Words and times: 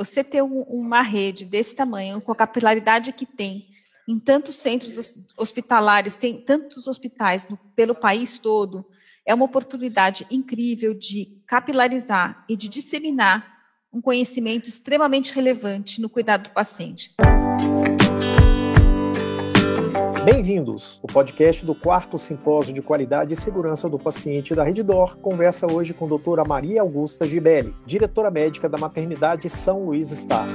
Você 0.00 0.24
ter 0.24 0.40
um, 0.42 0.62
uma 0.62 1.02
rede 1.02 1.44
desse 1.44 1.76
tamanho, 1.76 2.22
com 2.22 2.32
a 2.32 2.34
capilaridade 2.34 3.12
que 3.12 3.26
tem, 3.26 3.66
em 4.08 4.18
tantos 4.18 4.54
centros 4.54 5.26
hospitalares, 5.36 6.14
tem 6.14 6.40
tantos 6.40 6.86
hospitais 6.86 7.46
no, 7.50 7.58
pelo 7.76 7.94
país 7.94 8.38
todo, 8.38 8.82
é 9.26 9.34
uma 9.34 9.44
oportunidade 9.44 10.26
incrível 10.30 10.94
de 10.94 11.42
capilarizar 11.46 12.46
e 12.48 12.56
de 12.56 12.66
disseminar 12.66 13.58
um 13.92 14.00
conhecimento 14.00 14.70
extremamente 14.70 15.34
relevante 15.34 16.00
no 16.00 16.08
cuidado 16.08 16.44
do 16.44 16.50
paciente. 16.54 17.14
Bem-vindos! 20.24 21.00
O 21.02 21.06
podcast 21.06 21.64
do 21.64 21.74
quarto 21.74 22.18
Simpósio 22.18 22.74
de 22.74 22.82
Qualidade 22.82 23.32
e 23.32 23.36
Segurança 23.36 23.88
do 23.88 23.98
Paciente 23.98 24.54
da 24.54 24.62
Reddor 24.62 25.16
conversa 25.16 25.66
hoje 25.66 25.94
com 25.94 26.04
a 26.04 26.08
doutora 26.08 26.44
Maria 26.44 26.82
Augusta 26.82 27.26
Gibelli, 27.26 27.74
diretora 27.86 28.30
médica 28.30 28.68
da 28.68 28.76
Maternidade 28.76 29.48
São 29.48 29.86
Luís 29.86 30.10
Star. 30.10 30.46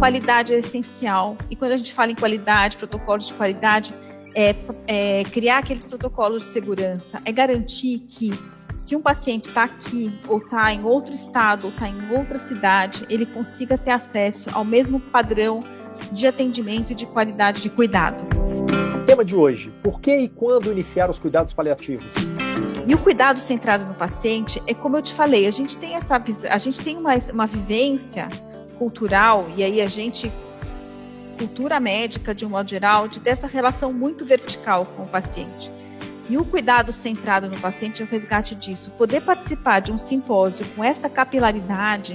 Qualidade 0.00 0.52
é 0.52 0.58
essencial 0.58 1.36
e 1.48 1.54
quando 1.54 1.72
a 1.72 1.76
gente 1.76 1.92
fala 1.92 2.10
em 2.10 2.16
qualidade, 2.16 2.76
protocolos 2.76 3.28
de 3.28 3.34
qualidade, 3.34 3.94
é, 4.34 4.56
é 4.88 5.22
criar 5.22 5.58
aqueles 5.58 5.86
protocolos 5.86 6.42
de 6.42 6.48
segurança, 6.48 7.22
é 7.24 7.30
garantir 7.30 8.00
que 8.00 8.32
se 8.74 8.96
um 8.96 9.00
paciente 9.00 9.44
está 9.44 9.62
aqui 9.62 10.12
ou 10.26 10.38
está 10.38 10.72
em 10.72 10.82
outro 10.82 11.14
estado 11.14 11.66
ou 11.66 11.70
está 11.70 11.88
em 11.88 12.10
outra 12.10 12.36
cidade, 12.36 13.06
ele 13.08 13.26
consiga 13.26 13.78
ter 13.78 13.92
acesso 13.92 14.50
ao 14.52 14.64
mesmo 14.64 14.98
padrão 14.98 15.60
de 16.10 16.26
atendimento 16.26 16.90
e 16.90 16.94
de 16.96 17.06
qualidade 17.06 17.62
de 17.62 17.70
cuidado 17.70 18.26
tema 19.08 19.24
de 19.24 19.34
hoje: 19.34 19.72
por 19.82 20.00
que 20.00 20.14
e 20.14 20.28
quando 20.28 20.70
iniciar 20.70 21.08
os 21.08 21.18
cuidados 21.18 21.54
paliativos? 21.54 22.04
E 22.86 22.94
o 22.94 22.98
cuidado 22.98 23.40
centrado 23.40 23.86
no 23.86 23.94
paciente 23.94 24.62
é 24.66 24.74
como 24.74 24.98
eu 24.98 25.02
te 25.02 25.14
falei, 25.14 25.46
a 25.46 25.50
gente 25.50 25.78
tem 25.78 25.94
essa 25.94 26.22
a 26.50 26.58
gente 26.58 26.80
tem 26.82 26.96
uma, 26.96 27.14
uma 27.32 27.46
vivência 27.46 28.28
cultural 28.78 29.46
e 29.56 29.64
aí 29.64 29.80
a 29.80 29.88
gente 29.88 30.30
cultura 31.38 31.80
médica 31.80 32.34
de 32.34 32.44
um 32.44 32.50
modo 32.50 32.68
geral 32.68 33.08
de 33.08 33.18
dessa 33.20 33.46
relação 33.46 33.92
muito 33.92 34.26
vertical 34.26 34.84
com 34.84 35.04
o 35.04 35.08
paciente. 35.08 35.70
E 36.28 36.36
o 36.36 36.44
cuidado 36.44 36.92
centrado 36.92 37.48
no 37.48 37.58
paciente 37.58 38.02
é 38.02 38.04
o 38.04 38.08
resgate 38.08 38.54
disso. 38.54 38.90
Poder 38.90 39.22
participar 39.22 39.80
de 39.80 39.90
um 39.90 39.96
simpósio 39.96 40.66
com 40.76 40.84
esta 40.84 41.08
capilaridade 41.08 42.14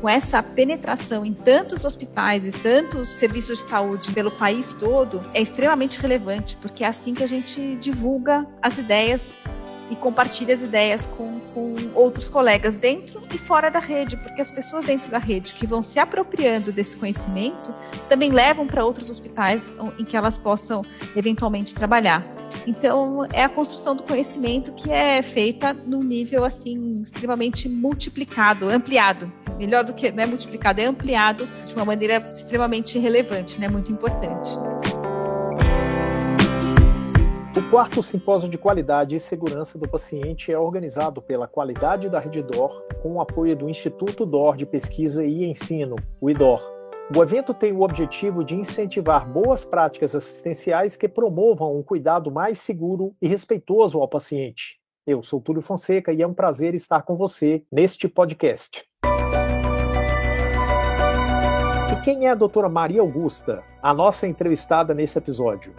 com 0.00 0.08
essa 0.08 0.42
penetração 0.42 1.24
em 1.24 1.34
tantos 1.34 1.84
hospitais 1.84 2.46
e 2.46 2.52
tantos 2.52 3.10
serviços 3.10 3.58
de 3.58 3.68
saúde 3.68 4.12
pelo 4.12 4.30
país 4.30 4.72
todo 4.72 5.20
é 5.34 5.40
extremamente 5.40 6.00
relevante, 6.00 6.56
porque 6.56 6.84
é 6.84 6.86
assim 6.86 7.14
que 7.14 7.24
a 7.24 7.26
gente 7.26 7.76
divulga 7.76 8.46
as 8.62 8.78
ideias 8.78 9.40
e 9.90 9.96
compartilha 9.96 10.54
as 10.54 10.62
ideias 10.62 11.06
com, 11.06 11.40
com 11.54 11.74
outros 11.94 12.28
colegas 12.28 12.76
dentro 12.76 13.22
e 13.32 13.38
fora 13.38 13.70
da 13.70 13.78
rede, 13.78 14.16
porque 14.16 14.40
as 14.40 14.50
pessoas 14.50 14.84
dentro 14.84 15.10
da 15.10 15.18
rede 15.18 15.54
que 15.54 15.66
vão 15.66 15.82
se 15.82 15.98
apropriando 15.98 16.72
desse 16.72 16.96
conhecimento 16.96 17.74
também 18.08 18.30
levam 18.30 18.66
para 18.66 18.84
outros 18.84 19.10
hospitais 19.10 19.72
em 19.98 20.04
que 20.04 20.16
elas 20.16 20.38
possam 20.38 20.82
eventualmente 21.16 21.74
trabalhar. 21.74 22.24
Então, 22.66 23.26
é 23.32 23.44
a 23.44 23.48
construção 23.48 23.96
do 23.96 24.02
conhecimento 24.02 24.72
que 24.72 24.92
é 24.92 25.22
feita 25.22 25.72
num 25.72 26.02
nível 26.02 26.44
assim 26.44 27.00
extremamente 27.02 27.68
multiplicado, 27.68 28.68
ampliado. 28.68 29.32
Melhor 29.58 29.84
do 29.84 29.92
que 29.92 30.12
não 30.12 30.22
é 30.22 30.26
multiplicado, 30.26 30.80
é 30.80 30.84
ampliado 30.84 31.48
de 31.66 31.74
uma 31.74 31.84
maneira 31.84 32.28
extremamente 32.32 32.98
relevante, 32.98 33.58
né? 33.58 33.68
Muito 33.68 33.90
importante. 33.90 34.50
O 37.58 37.70
quarto 37.70 38.04
simpósio 38.04 38.48
de 38.48 38.56
qualidade 38.56 39.16
e 39.16 39.20
segurança 39.20 39.76
do 39.76 39.88
paciente 39.88 40.52
é 40.52 40.56
organizado 40.56 41.20
pela 41.20 41.48
Qualidade 41.48 42.08
da 42.08 42.20
Rede 42.20 42.40
DOR, 42.40 42.84
com 43.02 43.14
o 43.14 43.20
apoio 43.20 43.56
do 43.56 43.68
Instituto 43.68 44.24
DOR 44.24 44.56
de 44.56 44.64
Pesquisa 44.64 45.24
e 45.24 45.44
Ensino, 45.44 45.96
o 46.20 46.30
IDOR. 46.30 46.62
O 47.12 47.20
evento 47.20 47.52
tem 47.52 47.72
o 47.72 47.80
objetivo 47.80 48.44
de 48.44 48.54
incentivar 48.54 49.28
boas 49.28 49.64
práticas 49.64 50.14
assistenciais 50.14 50.96
que 50.96 51.08
promovam 51.08 51.76
um 51.76 51.82
cuidado 51.82 52.30
mais 52.30 52.60
seguro 52.60 53.12
e 53.20 53.26
respeitoso 53.26 53.98
ao 53.98 54.06
paciente. 54.06 54.78
Eu 55.04 55.20
sou 55.24 55.40
Túlio 55.40 55.60
Fonseca 55.60 56.12
e 56.12 56.22
é 56.22 56.26
um 56.28 56.34
prazer 56.34 56.76
estar 56.76 57.02
com 57.02 57.16
você 57.16 57.64
neste 57.72 58.06
podcast. 58.08 58.84
E 61.90 62.04
quem 62.04 62.28
é 62.28 62.30
a 62.30 62.36
doutora 62.36 62.68
Maria 62.68 63.00
Augusta, 63.00 63.64
a 63.82 63.92
nossa 63.92 64.28
entrevistada 64.28 64.94
nesse 64.94 65.18
episódio? 65.18 65.74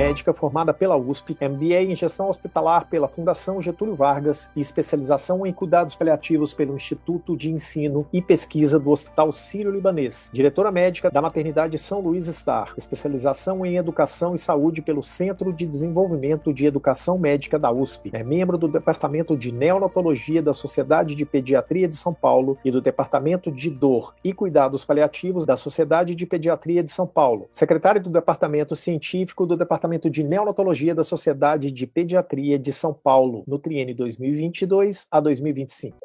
Médica 0.00 0.32
formada 0.32 0.72
pela 0.72 0.96
USP, 0.96 1.36
MBA 1.38 1.82
em 1.82 1.94
gestão 1.94 2.30
hospitalar 2.30 2.88
pela 2.88 3.06
Fundação 3.06 3.60
Getúlio 3.60 3.94
Vargas 3.94 4.50
e 4.56 4.60
especialização 4.60 5.46
em 5.46 5.52
cuidados 5.52 5.94
paliativos 5.94 6.54
pelo 6.54 6.74
Instituto 6.74 7.36
de 7.36 7.50
Ensino 7.50 8.06
e 8.10 8.22
Pesquisa 8.22 8.78
do 8.78 8.90
Hospital 8.90 9.30
Sírio-Libanês, 9.30 10.30
diretora 10.32 10.72
médica 10.72 11.10
da 11.10 11.20
Maternidade 11.20 11.76
São 11.76 12.00
Luís 12.00 12.24
Star, 12.28 12.72
especialização 12.78 13.66
em 13.66 13.76
educação 13.76 14.34
e 14.34 14.38
saúde 14.38 14.80
pelo 14.80 15.02
Centro 15.02 15.52
de 15.52 15.66
Desenvolvimento 15.66 16.50
de 16.50 16.64
Educação 16.64 17.18
Médica 17.18 17.58
da 17.58 17.70
USP, 17.70 18.08
é 18.14 18.24
membro 18.24 18.56
do 18.56 18.68
Departamento 18.68 19.36
de 19.36 19.52
Neonatologia 19.52 20.40
da 20.40 20.54
Sociedade 20.54 21.14
de 21.14 21.26
Pediatria 21.26 21.86
de 21.86 21.96
São 21.96 22.14
Paulo 22.14 22.56
e 22.64 22.70
do 22.70 22.80
Departamento 22.80 23.52
de 23.52 23.68
Dor 23.68 24.14
e 24.24 24.32
Cuidados 24.32 24.82
Paliativos 24.82 25.44
da 25.44 25.58
Sociedade 25.58 26.14
de 26.14 26.24
Pediatria 26.24 26.82
de 26.82 26.90
São 26.90 27.06
Paulo, 27.06 27.50
secretário 27.52 28.02
do 28.02 28.08
Departamento 28.08 28.74
Científico 28.74 29.44
do 29.44 29.58
Departamento 29.58 29.89
Departamento 29.90 30.08
de 30.08 30.22
Neonatologia 30.22 30.94
da 30.94 31.02
Sociedade 31.02 31.70
de 31.72 31.86
Pediatria 31.86 32.58
de 32.58 32.72
São 32.72 32.94
Paulo, 32.94 33.42
no 33.46 33.58
triênio 33.58 33.96
2022 33.96 35.06
a 35.10 35.18
2025. 35.18 35.98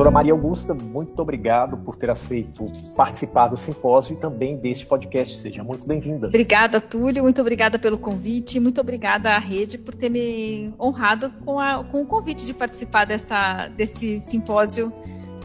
Doutora 0.00 0.14
Maria 0.14 0.32
Augusta, 0.32 0.72
muito 0.72 1.20
obrigado 1.20 1.76
por 1.76 1.94
ter 1.94 2.08
aceito 2.08 2.64
participar 2.96 3.48
do 3.48 3.56
simpósio 3.58 4.14
e 4.14 4.16
também 4.16 4.56
deste 4.56 4.86
podcast. 4.86 5.36
Seja 5.36 5.62
muito 5.62 5.86
bem-vinda. 5.86 6.28
Obrigada, 6.28 6.80
Túlio. 6.80 7.22
Muito 7.22 7.38
obrigada 7.42 7.78
pelo 7.78 7.98
convite. 7.98 8.58
Muito 8.58 8.80
obrigada 8.80 9.32
à 9.32 9.38
rede 9.38 9.76
por 9.76 9.94
ter 9.94 10.08
me 10.08 10.72
honrado 10.80 11.30
com, 11.44 11.60
a, 11.60 11.84
com 11.84 12.00
o 12.00 12.06
convite 12.06 12.46
de 12.46 12.54
participar 12.54 13.04
dessa, 13.04 13.68
desse 13.76 14.20
simpósio 14.20 14.90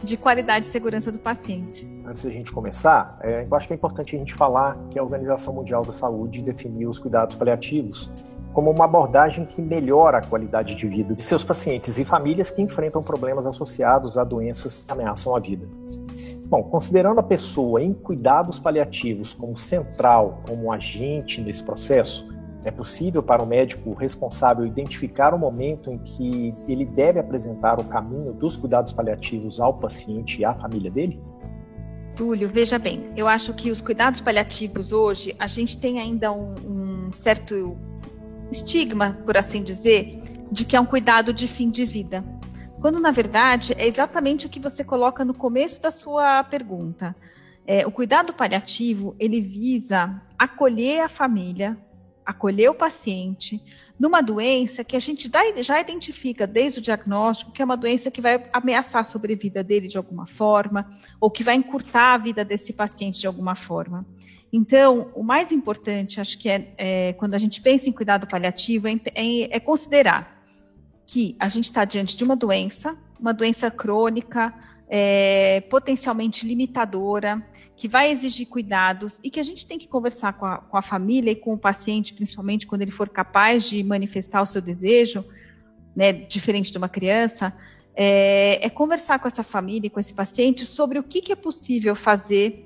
de 0.02 0.16
qualidade 0.16 0.64
e 0.64 0.70
segurança 0.70 1.12
do 1.12 1.18
paciente. 1.18 1.86
Antes 2.06 2.24
da 2.24 2.30
gente 2.30 2.50
começar, 2.50 3.18
é, 3.20 3.46
eu 3.46 3.54
acho 3.54 3.66
que 3.66 3.74
é 3.74 3.76
importante 3.76 4.16
a 4.16 4.18
gente 4.18 4.32
falar 4.32 4.78
que 4.88 4.98
a 4.98 5.02
Organização 5.02 5.52
Mundial 5.52 5.84
da 5.84 5.92
Saúde 5.92 6.40
definiu 6.40 6.88
os 6.88 6.98
cuidados 6.98 7.36
paliativos 7.36 8.10
como 8.56 8.70
uma 8.70 8.86
abordagem 8.86 9.44
que 9.44 9.60
melhora 9.60 10.16
a 10.16 10.22
qualidade 10.22 10.74
de 10.76 10.88
vida 10.88 11.14
de 11.14 11.22
seus 11.22 11.44
pacientes 11.44 11.98
e 11.98 12.06
famílias 12.06 12.50
que 12.50 12.62
enfrentam 12.62 13.02
problemas 13.02 13.44
associados 13.44 14.16
a 14.16 14.24
doenças 14.24 14.82
que 14.82 14.90
ameaçam 14.90 15.36
a 15.36 15.38
vida. 15.38 15.68
Bom, 16.46 16.62
considerando 16.62 17.20
a 17.20 17.22
pessoa 17.22 17.82
em 17.82 17.92
cuidados 17.92 18.58
paliativos 18.58 19.34
como 19.34 19.58
central, 19.58 20.40
como 20.48 20.72
agente 20.72 21.38
nesse 21.42 21.62
processo, 21.62 22.34
é 22.64 22.70
possível 22.70 23.22
para 23.22 23.42
o 23.42 23.46
médico 23.46 23.92
responsável 23.92 24.64
identificar 24.64 25.34
o 25.34 25.38
momento 25.38 25.90
em 25.90 25.98
que 25.98 26.50
ele 26.66 26.86
deve 26.86 27.18
apresentar 27.18 27.78
o 27.78 27.84
caminho 27.84 28.32
dos 28.32 28.56
cuidados 28.56 28.90
paliativos 28.90 29.60
ao 29.60 29.74
paciente 29.74 30.40
e 30.40 30.46
à 30.46 30.54
família 30.54 30.90
dele? 30.90 31.18
Túlio, 32.16 32.48
veja 32.48 32.78
bem, 32.78 33.10
eu 33.14 33.28
acho 33.28 33.52
que 33.52 33.70
os 33.70 33.82
cuidados 33.82 34.22
paliativos 34.22 34.92
hoje, 34.92 35.36
a 35.38 35.46
gente 35.46 35.78
tem 35.78 36.00
ainda 36.00 36.32
um, 36.32 36.54
um 37.08 37.12
certo 37.12 37.76
estigma, 38.50 39.18
por 39.24 39.36
assim 39.36 39.62
dizer, 39.62 40.22
de 40.50 40.64
que 40.64 40.76
é 40.76 40.80
um 40.80 40.86
cuidado 40.86 41.32
de 41.32 41.48
fim 41.48 41.70
de 41.70 41.84
vida. 41.84 42.24
Quando, 42.80 43.00
na 43.00 43.10
verdade, 43.10 43.74
é 43.78 43.86
exatamente 43.86 44.46
o 44.46 44.48
que 44.48 44.60
você 44.60 44.84
coloca 44.84 45.24
no 45.24 45.34
começo 45.34 45.82
da 45.82 45.90
sua 45.90 46.44
pergunta. 46.44 47.16
É, 47.66 47.86
o 47.86 47.90
cuidado 47.90 48.32
paliativo, 48.32 49.16
ele 49.18 49.40
visa 49.40 50.22
acolher 50.38 51.00
a 51.00 51.08
família, 51.08 51.76
acolher 52.24 52.68
o 52.70 52.74
paciente 52.74 53.60
numa 53.98 54.20
doença 54.20 54.84
que 54.84 54.94
a 54.94 55.00
gente 55.00 55.30
já 55.62 55.80
identifica 55.80 56.46
desde 56.46 56.80
o 56.80 56.82
diagnóstico 56.82 57.50
que 57.50 57.62
é 57.62 57.64
uma 57.64 57.76
doença 57.76 58.10
que 58.10 58.20
vai 58.20 58.48
ameaçar 58.52 59.00
a 59.00 59.04
sobrevida 59.04 59.64
dele 59.64 59.88
de 59.88 59.96
alguma 59.96 60.26
forma, 60.26 60.88
ou 61.20 61.30
que 61.30 61.42
vai 61.42 61.54
encurtar 61.54 62.14
a 62.14 62.18
vida 62.18 62.44
desse 62.44 62.74
paciente 62.74 63.18
de 63.18 63.26
alguma 63.26 63.54
forma. 63.54 64.06
Então, 64.52 65.10
o 65.14 65.22
mais 65.22 65.52
importante, 65.52 66.20
acho 66.20 66.38
que 66.38 66.48
é, 66.48 66.72
é 66.78 67.12
quando 67.14 67.34
a 67.34 67.38
gente 67.38 67.60
pensa 67.60 67.88
em 67.88 67.92
cuidado 67.92 68.26
paliativo, 68.26 68.88
é, 68.88 69.00
é, 69.14 69.56
é 69.56 69.60
considerar 69.60 70.42
que 71.04 71.36
a 71.38 71.48
gente 71.48 71.64
está 71.64 71.84
diante 71.84 72.16
de 72.16 72.24
uma 72.24 72.36
doença, 72.36 72.96
uma 73.18 73.32
doença 73.32 73.70
crônica, 73.70 74.52
é, 74.88 75.60
potencialmente 75.62 76.46
limitadora, 76.46 77.44
que 77.74 77.88
vai 77.88 78.10
exigir 78.10 78.48
cuidados 78.48 79.20
e 79.22 79.30
que 79.30 79.40
a 79.40 79.42
gente 79.42 79.66
tem 79.66 79.78
que 79.78 79.88
conversar 79.88 80.34
com 80.34 80.46
a, 80.46 80.58
com 80.58 80.76
a, 80.76 80.82
família 80.82 81.30
e 81.30 81.36
com 81.36 81.52
o 81.52 81.58
paciente, 81.58 82.14
principalmente 82.14 82.66
quando 82.66 82.82
ele 82.82 82.90
for 82.90 83.08
capaz 83.08 83.64
de 83.64 83.82
manifestar 83.82 84.42
o 84.42 84.46
seu 84.46 84.62
desejo, 84.62 85.24
né, 85.94 86.12
diferente 86.12 86.70
de 86.70 86.78
uma 86.78 86.88
criança, 86.88 87.56
é, 87.94 88.64
é 88.64 88.70
conversar 88.70 89.18
com 89.18 89.26
essa 89.26 89.42
família 89.42 89.86
e 89.86 89.90
com 89.90 89.98
esse 89.98 90.14
paciente 90.14 90.64
sobre 90.64 90.98
o 90.98 91.02
que, 91.02 91.20
que 91.20 91.32
é 91.32 91.36
possível 91.36 91.96
fazer 91.96 92.65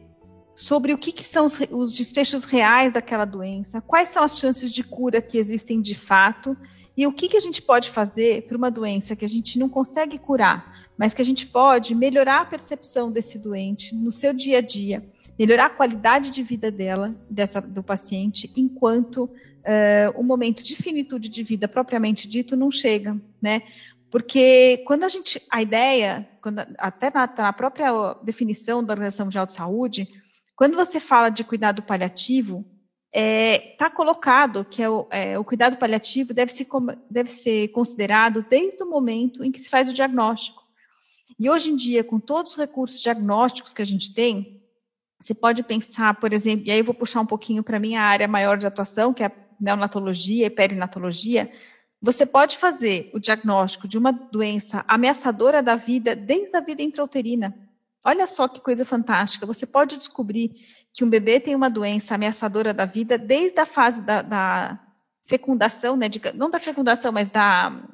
sobre 0.60 0.92
o 0.92 0.98
que, 0.98 1.10
que 1.10 1.26
são 1.26 1.46
os, 1.46 1.58
os, 1.70 1.94
desfechos 1.94 2.44
reais 2.44 2.92
daquela 2.92 3.24
doença, 3.24 3.80
quais 3.80 4.10
são 4.10 4.22
as 4.22 4.38
chances 4.38 4.70
de 4.70 4.84
cura 4.84 5.22
que 5.22 5.38
existem 5.38 5.80
de 5.80 5.94
fato 5.94 6.54
e 6.94 7.06
o 7.06 7.12
que, 7.12 7.30
que 7.30 7.36
a 7.36 7.40
gente 7.40 7.62
pode 7.62 7.88
fazer 7.88 8.42
para 8.42 8.58
uma 8.58 8.70
doença 8.70 9.16
que 9.16 9.24
a 9.24 9.28
gente 9.28 9.58
não 9.58 9.70
consegue 9.70 10.18
curar, 10.18 10.86
mas 10.98 11.14
que 11.14 11.22
a 11.22 11.24
gente 11.24 11.46
pode 11.46 11.94
melhorar 11.94 12.42
a 12.42 12.44
percepção 12.44 13.10
desse 13.10 13.38
doente 13.38 13.94
no 13.94 14.12
seu 14.12 14.34
dia 14.34 14.58
a 14.58 14.60
dia, 14.60 15.02
melhorar 15.38 15.66
a 15.66 15.70
qualidade 15.70 16.30
de 16.30 16.42
vida 16.42 16.70
dela, 16.70 17.16
dessa, 17.30 17.62
do 17.62 17.82
paciente, 17.82 18.52
enquanto 18.54 19.24
uh, 19.24 19.30
o 20.14 20.22
momento 20.22 20.62
de 20.62 20.76
finitude 20.76 21.30
de 21.30 21.42
vida 21.42 21.66
propriamente 21.66 22.28
dito 22.28 22.54
não 22.54 22.70
chega, 22.70 23.18
né? 23.40 23.62
Porque 24.10 24.82
quando 24.86 25.04
a 25.04 25.08
gente, 25.08 25.40
a 25.48 25.62
ideia, 25.62 26.28
quando, 26.42 26.58
até 26.76 27.10
na, 27.14 27.26
na 27.38 27.52
própria 27.54 28.14
definição 28.22 28.84
da 28.84 28.92
Organização 28.92 29.24
Mundial 29.24 29.46
de 29.46 29.54
Saúde, 29.54 30.06
quando 30.60 30.76
você 30.76 31.00
fala 31.00 31.30
de 31.30 31.42
cuidado 31.42 31.82
paliativo, 31.82 32.66
está 33.10 33.18
é, 33.18 33.58
tá 33.78 33.88
colocado 33.88 34.62
que 34.62 34.82
é 34.82 34.90
o, 34.90 35.08
é, 35.10 35.38
o, 35.38 35.42
cuidado 35.42 35.78
paliativo 35.78 36.34
deve, 36.34 36.52
se, 36.52 36.68
deve 37.10 37.30
ser 37.30 37.68
considerado 37.68 38.44
desde 38.46 38.82
o 38.82 38.86
momento 38.86 39.42
em 39.42 39.50
que 39.50 39.58
se 39.58 39.70
faz 39.70 39.88
o 39.88 39.94
diagnóstico. 39.94 40.62
E 41.38 41.48
hoje 41.48 41.70
em 41.70 41.76
dia, 41.76 42.04
com 42.04 42.20
todos 42.20 42.52
os 42.52 42.58
recursos 42.58 43.00
diagnósticos 43.00 43.72
que 43.72 43.80
a 43.80 43.86
gente 43.86 44.12
tem, 44.12 44.62
você 45.18 45.32
pode 45.32 45.62
pensar, 45.62 46.20
por 46.20 46.30
exemplo, 46.30 46.66
e 46.66 46.70
aí 46.70 46.80
eu 46.80 46.84
vou 46.84 46.94
puxar 46.94 47.22
um 47.22 47.26
pouquinho 47.26 47.62
para 47.62 47.78
a 47.78 47.80
minha 47.80 48.02
área 48.02 48.28
maior 48.28 48.58
de 48.58 48.66
atuação, 48.66 49.14
que 49.14 49.22
é 49.22 49.28
a 49.28 49.32
neonatologia 49.58 50.44
e 50.44 50.50
perinatologia, 50.50 51.50
você 52.02 52.26
pode 52.26 52.58
fazer 52.58 53.10
o 53.14 53.18
diagnóstico 53.18 53.88
de 53.88 53.96
uma 53.96 54.12
doença 54.12 54.84
ameaçadora 54.86 55.62
da 55.62 55.74
vida 55.74 56.14
desde 56.14 56.54
a 56.54 56.60
vida 56.60 56.82
intrauterina. 56.82 57.69
Olha 58.04 58.26
só 58.26 58.48
que 58.48 58.60
coisa 58.60 58.84
fantástica. 58.84 59.46
Você 59.46 59.66
pode 59.66 59.96
descobrir 59.96 60.54
que 60.92 61.04
um 61.04 61.10
bebê 61.10 61.38
tem 61.38 61.54
uma 61.54 61.70
doença 61.70 62.14
ameaçadora 62.14 62.72
da 62.72 62.84
vida 62.84 63.18
desde 63.18 63.60
a 63.60 63.66
fase 63.66 64.00
da, 64.02 64.22
da 64.22 64.80
fecundação, 65.24 65.96
né, 65.96 66.08
de, 66.08 66.20
não 66.34 66.50
da 66.50 66.58
fecundação, 66.58 67.12
mas 67.12 67.30
da, 67.30 67.88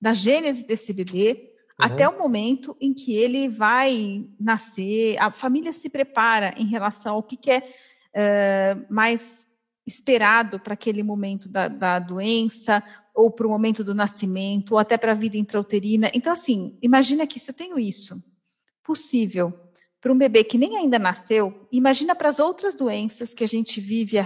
da 0.00 0.12
gênese 0.12 0.66
desse 0.66 0.92
bebê, 0.92 1.52
uhum. 1.80 1.86
até 1.86 2.08
o 2.08 2.18
momento 2.18 2.76
em 2.80 2.92
que 2.92 3.14
ele 3.14 3.48
vai 3.48 4.28
nascer. 4.38 5.16
A 5.18 5.30
família 5.30 5.72
se 5.72 5.88
prepara 5.88 6.52
em 6.56 6.66
relação 6.66 7.14
ao 7.14 7.22
que, 7.22 7.36
que 7.36 7.50
é 7.50 7.58
uh, 7.60 8.92
mais 8.92 9.46
esperado 9.86 10.58
para 10.58 10.74
aquele 10.74 11.02
momento 11.02 11.48
da, 11.48 11.68
da 11.68 11.98
doença, 11.98 12.82
ou 13.14 13.30
para 13.30 13.46
o 13.46 13.50
momento 13.50 13.84
do 13.84 13.94
nascimento, 13.94 14.72
ou 14.72 14.78
até 14.78 14.98
para 14.98 15.12
a 15.12 15.14
vida 15.14 15.36
intrauterina. 15.36 16.10
Então, 16.12 16.32
assim, 16.32 16.76
imagina 16.82 17.26
que 17.26 17.38
se 17.38 17.50
eu 17.50 17.54
tenho 17.54 17.78
isso 17.78 18.20
possível 18.84 19.52
para 20.00 20.12
um 20.12 20.18
bebê 20.18 20.44
que 20.44 20.58
nem 20.58 20.76
ainda 20.76 20.98
nasceu, 20.98 21.66
imagina 21.72 22.14
para 22.14 22.28
as 22.28 22.38
outras 22.38 22.74
doenças 22.74 23.32
que 23.32 23.42
a 23.42 23.48
gente 23.48 23.80
vive 23.80 24.18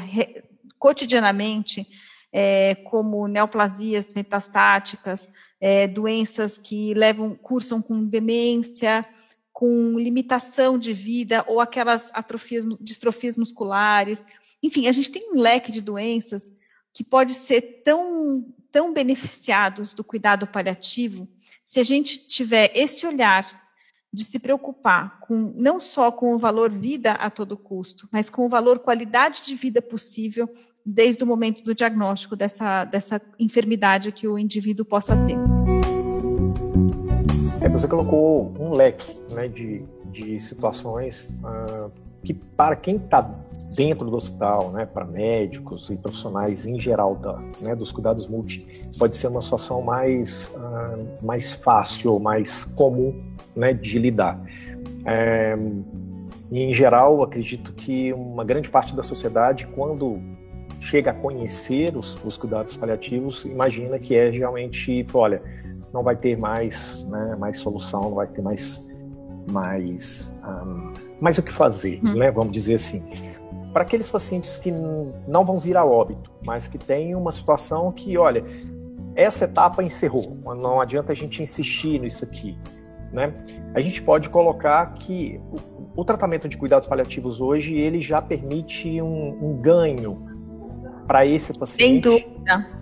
cotidianamente, 0.77 1.87
é, 2.33 2.75
como 2.75 3.29
neoplasias 3.29 4.13
metastáticas, 4.13 5.33
é, 5.61 5.87
doenças 5.87 6.59
que 6.59 6.93
levam, 6.95 7.35
cursam 7.37 7.81
com 7.81 8.05
demência, 8.05 9.07
com 9.53 9.97
limitação 9.99 10.77
de 10.77 10.93
vida, 10.93 11.45
ou 11.47 11.61
aquelas 11.61 12.11
atrofias, 12.13 12.65
distrofias 12.81 13.37
musculares. 13.37 14.27
Enfim, 14.61 14.89
a 14.89 14.93
gente 14.93 15.13
tem 15.13 15.33
um 15.33 15.41
leque 15.41 15.71
de 15.71 15.81
doenças 15.81 16.55
que 16.93 17.05
pode 17.05 17.35
ser 17.35 17.83
tão, 17.85 18.45
tão 18.73 18.93
beneficiados 18.93 19.95
do 19.95 20.03
cuidado 20.03 20.45
paliativo 20.47 21.29
se 21.65 21.79
a 21.79 21.85
gente 21.85 22.27
tiver 22.27 22.73
esse 22.75 23.07
olhar 23.07 23.68
de 24.13 24.25
se 24.25 24.39
preocupar 24.39 25.21
com 25.21 25.53
não 25.57 25.81
só 25.81 26.11
com 26.11 26.35
o 26.35 26.39
valor 26.39 26.71
vida 26.71 27.13
a 27.13 27.29
todo 27.29 27.57
custo, 27.57 28.09
mas 28.11 28.31
com 28.31 28.47
o 28.47 28.49
valor 28.49 28.79
qualidade 28.79 29.43
de 29.45 29.55
vida 29.55 29.83
possível 29.83 30.49
desde 30.85 31.23
o 31.23 31.27
momento 31.27 31.63
do 31.63 31.75
diagnóstico 31.75 32.35
dessa, 32.35 32.85
dessa 32.85 33.21
enfermidade 33.39 34.11
que 34.11 34.27
o 34.27 34.39
indivíduo 34.39 34.87
possa 34.87 35.15
ter. 35.27 35.37
É, 37.61 37.69
você 37.69 37.87
colocou 37.87 38.55
um 38.59 38.73
leque 38.73 39.21
né, 39.35 39.49
de, 39.49 39.85
de 40.07 40.41
situações 40.41 41.29
uh, 41.43 41.91
que 42.25 42.33
para 42.33 42.75
quem 42.77 42.95
está 42.95 43.21
dentro 43.77 44.11
do 44.11 44.17
hospital, 44.17 44.71
né, 44.71 44.87
para 44.87 45.05
médicos 45.05 45.91
e 45.91 45.97
profissionais 45.97 46.65
em 46.65 46.81
geral 46.81 47.15
da, 47.17 47.39
né, 47.63 47.75
dos 47.77 47.93
cuidados 47.93 48.27
multi, 48.27 48.67
pode 48.99 49.17
ser 49.17 49.27
uma 49.27 49.43
situação 49.43 49.83
mais, 49.83 50.51
uh, 50.55 51.25
mais 51.27 51.53
fácil, 51.53 52.19
mais 52.19 52.65
comum 52.65 53.21
né, 53.59 53.73
de 53.73 53.99
lidar. 53.99 54.41
É, 55.05 55.57
e, 56.51 56.63
em 56.63 56.73
geral, 56.73 57.23
acredito 57.23 57.73
que 57.73 58.13
uma 58.13 58.45
grande 58.45 58.71
parte 58.71 58.95
da 58.95 59.03
sociedade, 59.03 59.67
quando 59.75 60.21
chega 60.81 61.11
a 61.11 61.15
conhecer 61.15 61.97
os, 61.97 62.17
os 62.25 62.39
cuidados 62.39 62.77
paliativos, 62.77 63.45
imagina 63.45 63.99
que 63.99 64.17
é 64.17 64.31
realmente, 64.31 65.05
olha, 65.13 65.43
não 65.93 66.03
vai 66.03 66.17
ter 66.17 66.39
mais, 66.39 67.05
né, 67.09 67.37
mais 67.37 67.59
solução, 67.59 68.05
não 68.05 68.15
vai 68.15 68.27
ter 68.27 68.43
mais, 68.43 68.89
mais, 69.51 70.37
um, 70.47 70.93
mais 71.21 71.37
o 71.37 71.43
que 71.43 71.53
fazer, 71.53 72.01
hum. 72.03 72.15
né, 72.15 72.31
vamos 72.31 72.53
dizer 72.53 72.77
assim. 72.77 73.05
Para 73.73 73.83
aqueles 73.83 74.09
pacientes 74.09 74.57
que 74.57 74.71
não 75.27 75.45
vão 75.45 75.57
vir 75.57 75.77
a 75.77 75.85
óbito, 75.85 76.31
mas 76.45 76.67
que 76.67 76.79
têm 76.79 77.15
uma 77.15 77.31
situação 77.31 77.93
que, 77.93 78.17
olha, 78.17 78.43
essa 79.15 79.45
etapa 79.45 79.83
encerrou, 79.83 80.39
não 80.57 80.81
adianta 80.81 81.13
a 81.13 81.15
gente 81.15 81.43
insistir 81.43 82.01
nisso 82.01 82.25
aqui. 82.25 82.57
Né? 83.13 83.33
A 83.75 83.81
gente 83.81 84.03
pode 84.03 84.29
colocar 84.29 84.95
que 84.95 85.41
o, 85.51 86.01
o 86.01 86.05
tratamento 86.05 86.49
de 86.49 86.57
cuidados 86.57 86.87
paliativos 86.87 87.41
hoje 87.41 87.75
ele 87.77 88.03
já 88.03 88.21
permite 88.21 89.01
um, 89.01 89.51
um 89.51 89.63
ganho 89.63 90.25
para 91.07 91.25
esse 91.25 91.59
paciente. 91.59 91.83
Sem 91.83 92.01
dúvida. 92.01 92.79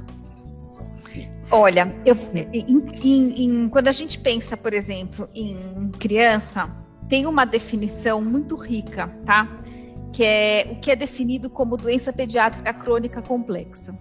Olha, 1.50 1.94
eu, 2.04 2.16
em, 2.52 2.84
em, 3.04 3.44
em, 3.44 3.68
quando 3.68 3.86
a 3.86 3.92
gente 3.92 4.18
pensa, 4.18 4.56
por 4.56 4.74
exemplo, 4.74 5.28
em 5.32 5.56
criança, 5.98 6.68
tem 7.08 7.24
uma 7.24 7.44
definição 7.44 8.20
muito 8.20 8.56
rica, 8.56 9.08
tá? 9.24 9.60
Que 10.12 10.24
é 10.24 10.68
o 10.72 10.80
que 10.80 10.90
é 10.90 10.96
definido 10.96 11.48
como 11.48 11.76
doença 11.76 12.12
pediátrica 12.12 12.74
crônica 12.74 13.22
complexa. 13.22 13.96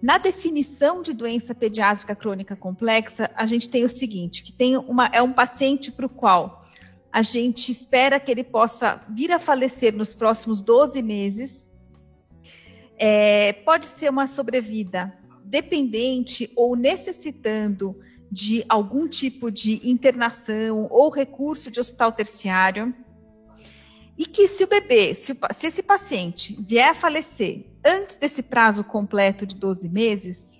Na 0.00 0.18
definição 0.18 1.02
de 1.02 1.12
doença 1.12 1.54
pediátrica 1.54 2.14
crônica 2.14 2.54
complexa, 2.54 3.30
a 3.34 3.46
gente 3.46 3.68
tem 3.68 3.84
o 3.84 3.88
seguinte, 3.88 4.42
que 4.42 4.52
tem 4.52 4.76
uma, 4.76 5.06
é 5.06 5.20
um 5.20 5.32
paciente 5.32 5.90
para 5.90 6.06
o 6.06 6.08
qual 6.08 6.64
a 7.12 7.22
gente 7.22 7.72
espera 7.72 8.20
que 8.20 8.30
ele 8.30 8.44
possa 8.44 9.00
vir 9.08 9.32
a 9.32 9.38
falecer 9.38 9.94
nos 9.94 10.14
próximos 10.14 10.62
12 10.62 11.02
meses. 11.02 11.70
É, 12.98 13.52
pode 13.52 13.86
ser 13.86 14.10
uma 14.10 14.26
sobrevida 14.26 15.16
dependente 15.44 16.50
ou 16.54 16.76
necessitando 16.76 17.98
de 18.30 18.64
algum 18.68 19.08
tipo 19.08 19.50
de 19.50 19.80
internação 19.88 20.86
ou 20.90 21.10
recurso 21.10 21.70
de 21.70 21.80
hospital 21.80 22.12
terciário. 22.12 22.94
E 24.18 24.26
que 24.26 24.48
se 24.48 24.64
o 24.64 24.66
bebê, 24.66 25.14
se, 25.14 25.30
o, 25.30 25.36
se 25.52 25.68
esse 25.68 25.82
paciente 25.82 26.60
vier 26.60 26.90
a 26.90 26.94
falecer 26.94 27.64
antes 27.86 28.16
desse 28.16 28.42
prazo 28.42 28.82
completo 28.82 29.46
de 29.46 29.54
12 29.54 29.88
meses, 29.88 30.58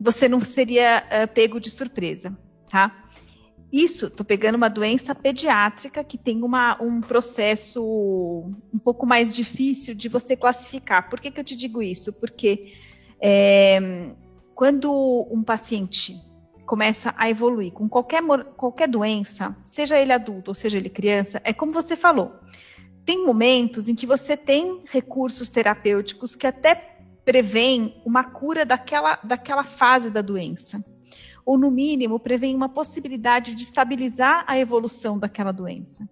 você 0.00 0.26
não 0.26 0.40
seria 0.40 1.04
uh, 1.04 1.28
pego 1.28 1.60
de 1.60 1.68
surpresa, 1.68 2.36
tá? 2.70 2.88
Isso, 3.70 4.06
estou 4.06 4.24
pegando 4.24 4.54
uma 4.54 4.70
doença 4.70 5.14
pediátrica 5.14 6.02
que 6.02 6.16
tem 6.16 6.42
uma, 6.42 6.82
um 6.82 7.02
processo 7.02 7.82
um 8.72 8.78
pouco 8.78 9.04
mais 9.04 9.34
difícil 9.36 9.94
de 9.94 10.08
você 10.08 10.34
classificar. 10.34 11.10
Por 11.10 11.20
que, 11.20 11.30
que 11.30 11.38
eu 11.38 11.44
te 11.44 11.54
digo 11.54 11.82
isso? 11.82 12.12
Porque 12.14 12.60
é, 13.20 14.14
quando 14.54 15.26
um 15.30 15.42
paciente 15.42 16.18
começa 16.64 17.14
a 17.18 17.28
evoluir 17.28 17.72
com 17.72 17.88
qualquer, 17.88 18.22
qualquer 18.56 18.88
doença, 18.88 19.54
seja 19.62 19.98
ele 19.98 20.12
adulto 20.12 20.52
ou 20.52 20.54
seja 20.54 20.78
ele 20.78 20.88
criança, 20.88 21.40
é 21.44 21.52
como 21.52 21.72
você 21.72 21.94
falou 21.94 22.40
tem 23.06 23.24
momentos 23.24 23.88
em 23.88 23.94
que 23.94 24.04
você 24.04 24.36
tem 24.36 24.82
recursos 24.90 25.48
terapêuticos 25.48 26.34
que 26.34 26.46
até 26.46 26.98
prevêem 27.24 28.02
uma 28.04 28.24
cura 28.24 28.66
daquela, 28.66 29.14
daquela 29.22 29.62
fase 29.62 30.10
da 30.10 30.20
doença. 30.20 30.84
Ou, 31.44 31.56
no 31.56 31.70
mínimo, 31.70 32.18
prevêem 32.18 32.56
uma 32.56 32.68
possibilidade 32.68 33.54
de 33.54 33.62
estabilizar 33.62 34.44
a 34.48 34.58
evolução 34.58 35.16
daquela 35.16 35.52
doença. 35.52 36.08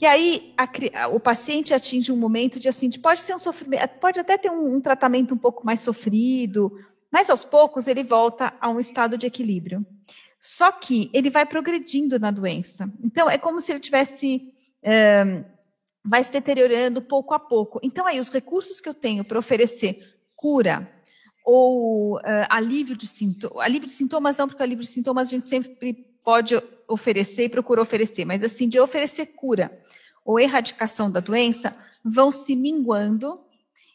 E 0.00 0.06
aí 0.06 0.54
a, 0.56 1.08
o 1.08 1.18
paciente 1.18 1.74
atinge 1.74 2.12
um 2.12 2.16
momento 2.16 2.60
de 2.60 2.68
assim, 2.68 2.88
de 2.88 3.00
pode 3.00 3.20
ser 3.20 3.34
um 3.34 3.38
sofrimento, 3.38 3.98
pode 4.00 4.20
até 4.20 4.38
ter 4.38 4.50
um, 4.50 4.76
um 4.76 4.80
tratamento 4.80 5.34
um 5.34 5.38
pouco 5.38 5.66
mais 5.66 5.80
sofrido, 5.80 6.72
mas 7.10 7.30
aos 7.30 7.44
poucos 7.44 7.88
ele 7.88 8.02
volta 8.04 8.52
a 8.60 8.68
um 8.68 8.78
estado 8.78 9.18
de 9.18 9.26
equilíbrio. 9.26 9.84
Só 10.40 10.70
que 10.72 11.10
ele 11.12 11.30
vai 11.30 11.46
progredindo 11.46 12.18
na 12.18 12.30
doença. 12.30 12.92
Então 13.02 13.28
é 13.28 13.38
como 13.38 13.60
se 13.60 13.72
ele 13.72 13.78
tivesse 13.80 14.52
um, 14.84 15.44
vai 16.04 16.22
se 16.24 16.32
deteriorando 16.32 17.00
pouco 17.00 17.34
a 17.34 17.38
pouco. 17.38 17.78
Então, 17.82 18.06
aí, 18.06 18.18
os 18.18 18.30
recursos 18.30 18.80
que 18.80 18.88
eu 18.88 18.94
tenho 18.94 19.24
para 19.24 19.38
oferecer 19.38 20.00
cura 20.34 20.90
ou 21.44 22.16
uh, 22.16 22.20
alívio, 22.48 22.96
de 22.96 23.06
alívio 23.60 23.86
de 23.86 23.92
sintomas, 23.92 24.36
não, 24.36 24.48
porque 24.48 24.62
alívio 24.62 24.84
de 24.84 24.90
sintomas 24.90 25.28
a 25.28 25.30
gente 25.30 25.46
sempre 25.46 25.92
pode 26.24 26.60
oferecer 26.88 27.44
e 27.44 27.48
procura 27.48 27.82
oferecer, 27.82 28.24
mas 28.24 28.44
assim, 28.44 28.68
de 28.68 28.78
oferecer 28.78 29.26
cura 29.26 29.76
ou 30.24 30.38
erradicação 30.38 31.10
da 31.10 31.20
doença, 31.20 31.76
vão 32.04 32.30
se 32.30 32.54
minguando. 32.54 33.40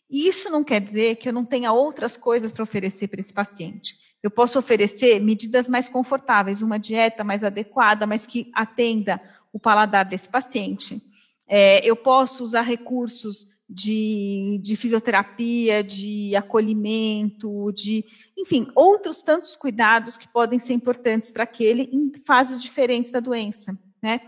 E 0.10 0.28
isso 0.28 0.50
não 0.50 0.64
quer 0.64 0.82
dizer 0.82 1.16
que 1.16 1.30
eu 1.30 1.34
não 1.34 1.46
tenha 1.46 1.72
outras 1.72 2.18
coisas 2.18 2.52
para 2.52 2.64
oferecer 2.64 3.08
para 3.08 3.20
esse 3.20 3.34
paciente. 3.34 3.96
Eu 4.22 4.32
posso 4.32 4.58
oferecer 4.58 5.22
medidas 5.22 5.68
mais 5.68 5.88
confortáveis, 5.88 6.62
uma 6.62 6.80
dieta 6.80 7.24
mais 7.24 7.44
adequada, 7.44 8.08
mas 8.08 8.26
que 8.26 8.52
atenda 8.54 9.22
o 9.54 9.60
paladar 9.60 10.06
desse 10.06 10.28
paciente. 10.28 11.02
É, 11.48 11.86
eu 11.88 11.96
posso 11.96 12.44
usar 12.44 12.62
recursos 12.62 13.48
de, 13.70 14.60
de, 14.62 14.76
fisioterapia, 14.76 15.84
de 15.84 16.36
acolhimento, 16.36 17.72
de, 17.74 18.06
enfim, 18.38 18.68
outros 18.76 19.22
tantos 19.22 19.56
cuidados 19.56 20.18
que 20.18 20.28
podem 20.28 20.60
ser 20.60 20.74
importantes 20.74 21.30
para 21.30 21.44
aquele 21.44 21.90
em 21.92 22.12
fases 22.26 22.62
diferentes 22.62 23.12
da 23.12 23.20
doença, 23.20 23.78
né? 24.02 24.20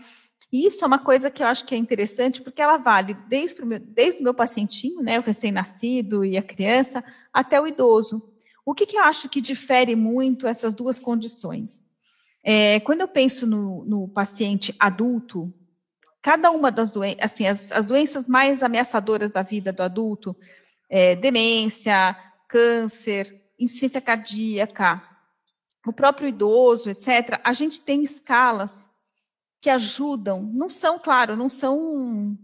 E 0.52 0.66
isso 0.66 0.84
é 0.84 0.86
uma 0.86 0.98
coisa 0.98 1.30
que 1.30 1.42
eu 1.42 1.46
acho 1.46 1.64
que 1.64 1.74
é 1.74 1.78
interessante, 1.78 2.42
porque 2.42 2.60
ela 2.60 2.76
vale 2.76 3.14
desde 3.28 3.62
o 3.62 3.66
meu, 3.66 3.78
desde 3.78 4.20
o 4.20 4.24
meu 4.24 4.34
pacientinho, 4.34 5.00
né, 5.00 5.18
o 5.18 5.22
recém-nascido 5.22 6.24
e 6.24 6.36
a 6.36 6.42
criança, 6.42 7.04
até 7.32 7.60
o 7.60 7.68
idoso. 7.68 8.20
O 8.66 8.74
que, 8.74 8.84
que 8.84 8.96
eu 8.96 9.04
acho 9.04 9.28
que 9.28 9.40
difere 9.40 9.94
muito 9.94 10.48
essas 10.48 10.74
duas 10.74 10.98
condições? 10.98 11.84
É, 12.42 12.80
quando 12.80 13.02
eu 13.02 13.08
penso 13.08 13.46
no, 13.46 13.84
no 13.84 14.08
paciente 14.08 14.74
adulto, 14.78 15.52
cada 16.22 16.50
uma 16.50 16.70
das 16.70 16.90
doenças, 16.90 17.18
assim, 17.22 17.46
as, 17.46 17.72
as, 17.72 17.86
doenças 17.86 18.28
mais 18.28 18.62
ameaçadoras 18.62 19.30
da 19.30 19.42
vida 19.42 19.72
do 19.72 19.82
adulto, 19.82 20.36
é, 20.88 21.16
demência, 21.16 22.16
câncer, 22.46 23.34
insuficiência 23.58 24.00
cardíaca, 24.00 25.02
o 25.86 25.92
próprio 25.92 26.28
idoso, 26.28 26.90
etc., 26.90 27.40
a 27.42 27.52
gente 27.52 27.80
tem 27.80 28.02
escalas 28.02 28.88
que 29.60 29.70
ajudam, 29.70 30.42
não 30.42 30.68
são, 30.68 30.98
claro, 30.98 31.36
não 31.36 31.48
são 31.48 32.36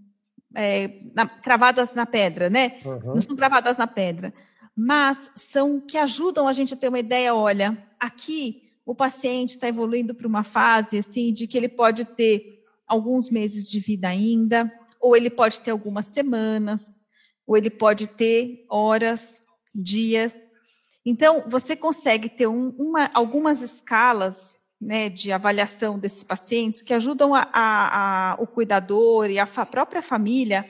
é, 0.55 0.91
na, 1.15 1.27
cravadas 1.27 1.95
na 1.95 2.07
pedra, 2.07 2.49
né? 2.49 2.79
Uhum. 2.85 3.15
Não 3.15 3.23
são 3.23 3.37
cravadas 3.37 3.77
na 3.77 3.87
pedra, 3.87 4.33
mas 4.75 5.31
são 5.35 5.81
que 5.81 5.99
ajudam 5.99 6.47
a 6.47 6.53
gente 6.53 6.75
a 6.75 6.77
ter 6.77 6.89
uma 6.89 6.99
ideia, 6.99 7.35
olha, 7.35 7.77
aqui 7.99 8.71
o 8.85 8.95
paciente 8.95 9.51
está 9.51 9.69
evoluindo 9.69 10.15
para 10.15 10.29
uma 10.29 10.45
fase 10.45 10.99
assim 10.99 11.33
de 11.33 11.47
que 11.47 11.57
ele 11.57 11.69
pode 11.69 12.05
ter 12.05 12.56
alguns 12.87 13.31
meses 13.31 13.69
de 13.69 13.81
vida 13.81 14.09
ainda, 14.09 14.71
ou 15.01 15.17
ele 15.17 15.31
pode 15.31 15.61
ter 15.61 15.71
algumas 15.71 16.07
semanas, 16.07 16.97
ou 17.47 17.57
ele 17.57 17.71
pode 17.71 18.07
ter 18.07 18.65
horas, 18.69 19.41
dias. 19.75 20.43
Então, 21.05 21.45
você 21.47 21.77
consegue 21.77 22.29
ter 22.29 22.47
um, 22.47 22.71
uma, 22.79 23.11
algumas 23.15 23.63
escalas 23.63 24.57
né, 24.81 25.09
de 25.09 25.33
avaliação 25.33 25.99
desses 25.99 26.25
pacientes 26.25 26.83
que 26.83 26.93
ajudam 26.93 27.35
a, 27.35 27.49
a, 27.53 28.33
a, 28.33 28.35
o 28.43 28.47
cuidador 28.47 29.31
e 29.31 29.39
a 29.39 29.47
própria 29.47 30.03
família 30.03 30.69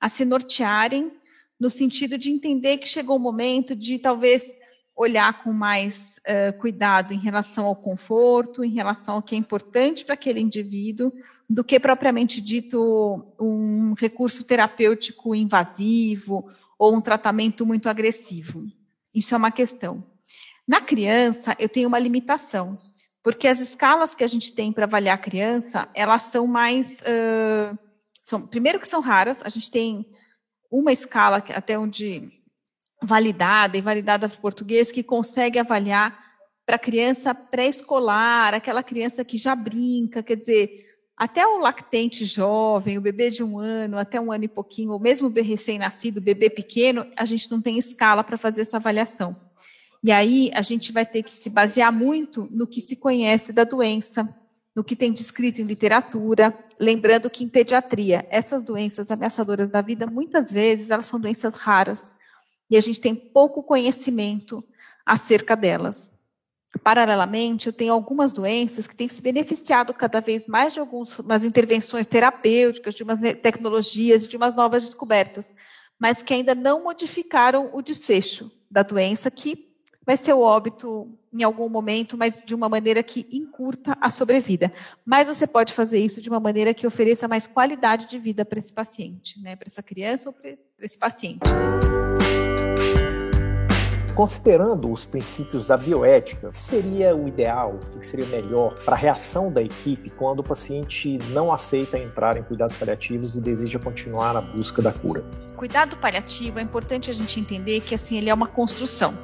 a 0.00 0.08
se 0.08 0.24
nortearem 0.24 1.12
no 1.58 1.68
sentido 1.68 2.16
de 2.16 2.30
entender 2.30 2.76
que 2.76 2.88
chegou 2.88 3.16
o 3.16 3.20
momento 3.20 3.74
de 3.74 3.98
talvez 3.98 4.48
olhar 4.94 5.42
com 5.42 5.52
mais 5.52 6.20
uh, 6.26 6.58
cuidado 6.58 7.12
em 7.12 7.18
relação 7.18 7.66
ao 7.66 7.76
conforto, 7.76 8.64
em 8.64 8.70
relação 8.70 9.16
ao 9.16 9.22
que 9.22 9.34
é 9.34 9.38
importante 9.38 10.04
para 10.04 10.14
aquele 10.14 10.40
indivíduo, 10.40 11.12
do 11.48 11.64
que 11.64 11.80
propriamente 11.80 12.40
dito 12.40 13.24
um 13.40 13.94
recurso 13.94 14.44
terapêutico 14.44 15.34
invasivo 15.34 16.50
ou 16.78 16.94
um 16.94 17.00
tratamento 17.00 17.64
muito 17.64 17.88
agressivo. 17.88 18.66
Isso 19.14 19.34
é 19.34 19.38
uma 19.38 19.50
questão. 19.50 20.04
Na 20.66 20.82
criança, 20.82 21.56
eu 21.58 21.68
tenho 21.68 21.88
uma 21.88 21.98
limitação, 21.98 22.78
porque 23.22 23.48
as 23.48 23.60
escalas 23.60 24.14
que 24.14 24.22
a 24.22 24.26
gente 24.26 24.54
tem 24.54 24.70
para 24.70 24.84
avaliar 24.84 25.14
a 25.14 25.20
criança, 25.20 25.88
elas 25.94 26.24
são 26.24 26.46
mais. 26.46 27.00
Uh, 27.00 27.78
são, 28.22 28.46
primeiro 28.46 28.78
que 28.78 28.86
são 28.86 29.00
raras, 29.00 29.42
a 29.42 29.48
gente 29.48 29.70
tem 29.70 30.04
uma 30.70 30.92
escala 30.92 31.42
até 31.54 31.78
onde 31.78 32.30
validada 33.02 33.78
e 33.78 33.80
validada 33.80 34.28
para 34.28 34.38
português 34.38 34.92
que 34.92 35.02
consegue 35.02 35.58
avaliar 35.58 36.26
para 36.66 36.78
criança 36.78 37.34
pré-escolar, 37.34 38.52
aquela 38.52 38.82
criança 38.82 39.24
que 39.24 39.38
já 39.38 39.54
brinca, 39.54 40.22
quer 40.22 40.36
dizer, 40.36 40.87
até 41.18 41.44
o 41.44 41.58
lactente 41.58 42.24
jovem, 42.24 42.96
o 42.96 43.00
bebê 43.00 43.28
de 43.28 43.42
um 43.42 43.58
ano, 43.58 43.98
até 43.98 44.20
um 44.20 44.30
ano 44.30 44.44
e 44.44 44.48
pouquinho, 44.48 44.92
ou 44.92 45.00
mesmo 45.00 45.26
o 45.26 45.32
recém-nascido, 45.32 46.18
o 46.18 46.22
bebê 46.22 46.48
pequeno, 46.48 47.04
a 47.16 47.24
gente 47.24 47.50
não 47.50 47.60
tem 47.60 47.76
escala 47.76 48.22
para 48.22 48.36
fazer 48.36 48.60
essa 48.60 48.76
avaliação. 48.76 49.36
E 50.00 50.12
aí 50.12 50.48
a 50.54 50.62
gente 50.62 50.92
vai 50.92 51.04
ter 51.04 51.24
que 51.24 51.34
se 51.34 51.50
basear 51.50 51.92
muito 51.92 52.46
no 52.52 52.68
que 52.68 52.80
se 52.80 52.94
conhece 52.94 53.52
da 53.52 53.64
doença, 53.64 54.32
no 54.76 54.84
que 54.84 54.94
tem 54.94 55.12
descrito 55.12 55.60
em 55.60 55.64
literatura, 55.64 56.56
lembrando 56.78 57.28
que 57.28 57.42
em 57.42 57.48
pediatria, 57.48 58.24
essas 58.30 58.62
doenças 58.62 59.10
ameaçadoras 59.10 59.68
da 59.68 59.82
vida, 59.82 60.06
muitas 60.06 60.52
vezes 60.52 60.92
elas 60.92 61.06
são 61.06 61.18
doenças 61.18 61.56
raras, 61.56 62.14
e 62.70 62.76
a 62.76 62.80
gente 62.80 63.00
tem 63.00 63.16
pouco 63.16 63.60
conhecimento 63.60 64.62
acerca 65.04 65.56
delas. 65.56 66.12
Paralelamente, 66.82 67.66
eu 67.66 67.72
tenho 67.72 67.94
algumas 67.94 68.32
doenças 68.32 68.86
que 68.86 68.94
têm 68.94 69.08
se 69.08 69.22
beneficiado 69.22 69.94
cada 69.94 70.20
vez 70.20 70.46
mais 70.46 70.74
de 70.74 70.80
algumas 70.80 71.44
intervenções 71.44 72.06
terapêuticas, 72.06 72.94
de 72.94 73.02
umas 73.02 73.18
tecnologias, 73.18 74.28
de 74.28 74.36
umas 74.36 74.54
novas 74.54 74.84
descobertas, 74.84 75.54
mas 75.98 76.22
que 76.22 76.34
ainda 76.34 76.54
não 76.54 76.84
modificaram 76.84 77.70
o 77.72 77.80
desfecho 77.80 78.52
da 78.70 78.82
doença, 78.82 79.30
que 79.30 79.68
vai 80.04 80.16
ser 80.16 80.32
o 80.32 80.40
óbito 80.40 81.18
em 81.32 81.42
algum 81.42 81.68
momento, 81.68 82.16
mas 82.16 82.42
de 82.44 82.54
uma 82.54 82.68
maneira 82.68 83.02
que 83.02 83.26
encurta 83.30 83.96
a 84.00 84.10
sobrevida. 84.10 84.72
Mas 85.04 85.26
você 85.26 85.46
pode 85.46 85.72
fazer 85.72 85.98
isso 85.98 86.20
de 86.20 86.28
uma 86.28 86.40
maneira 86.40 86.72
que 86.72 86.86
ofereça 86.86 87.28
mais 87.28 87.46
qualidade 87.46 88.06
de 88.06 88.18
vida 88.18 88.44
para 88.44 88.58
esse 88.58 88.72
paciente, 88.72 89.40
né? 89.42 89.56
para 89.56 89.66
essa 89.66 89.82
criança 89.82 90.30
ou 90.30 90.32
para 90.32 90.56
esse 90.80 90.98
paciente. 90.98 91.40
Considerando 94.18 94.90
os 94.90 95.04
princípios 95.04 95.64
da 95.64 95.76
bioética, 95.76 96.48
o 96.48 96.50
que 96.50 96.60
seria 96.60 97.14
o 97.14 97.28
ideal, 97.28 97.78
o 97.94 98.00
que 98.00 98.04
seria 98.04 98.26
melhor 98.26 98.74
para 98.84 98.96
a 98.96 98.98
reação 98.98 99.48
da 99.48 99.62
equipe 99.62 100.10
quando 100.10 100.40
o 100.40 100.42
paciente 100.42 101.18
não 101.30 101.52
aceita 101.52 101.96
entrar 101.96 102.36
em 102.36 102.42
cuidados 102.42 102.76
paliativos 102.76 103.36
e 103.36 103.40
deseja 103.40 103.78
continuar 103.78 104.34
na 104.34 104.40
busca 104.40 104.82
da 104.82 104.92
cura? 104.92 105.24
Cuidado 105.56 105.96
paliativo 105.98 106.58
é 106.58 106.62
importante 106.62 107.08
a 107.12 107.14
gente 107.14 107.38
entender 107.38 107.78
que 107.78 107.94
assim 107.94 108.18
ele 108.18 108.28
é 108.28 108.34
uma 108.34 108.48
construção. 108.48 109.16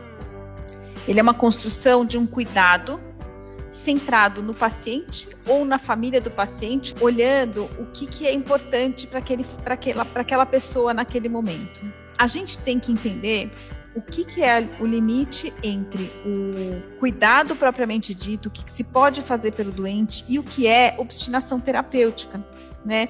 Ele 1.08 1.18
é 1.18 1.22
uma 1.24 1.34
construção 1.34 2.06
de 2.06 2.16
um 2.16 2.24
cuidado 2.24 3.00
centrado 3.68 4.44
no 4.44 4.54
paciente 4.54 5.28
ou 5.44 5.64
na 5.64 5.76
família 5.76 6.20
do 6.20 6.30
paciente, 6.30 6.94
olhando 7.00 7.64
o 7.80 7.86
que, 7.86 8.06
que 8.06 8.28
é 8.28 8.32
importante 8.32 9.08
para 9.08 9.18
aquela, 9.74 10.06
aquela 10.14 10.46
pessoa 10.46 10.94
naquele 10.94 11.28
momento. 11.28 11.82
A 12.16 12.28
gente 12.28 12.56
tem 12.60 12.78
que 12.78 12.92
entender 12.92 13.50
o 13.94 14.02
que, 14.02 14.24
que 14.24 14.42
é 14.42 14.68
o 14.80 14.86
limite 14.86 15.52
entre 15.62 16.10
o 16.26 16.98
cuidado 16.98 17.54
propriamente 17.54 18.12
dito, 18.14 18.48
o 18.48 18.50
que, 18.50 18.64
que 18.64 18.72
se 18.72 18.84
pode 18.84 19.22
fazer 19.22 19.52
pelo 19.52 19.70
doente 19.70 20.24
e 20.28 20.38
o 20.38 20.42
que 20.42 20.66
é 20.66 20.96
obstinação 20.98 21.60
terapêutica, 21.60 22.44
né? 22.84 23.08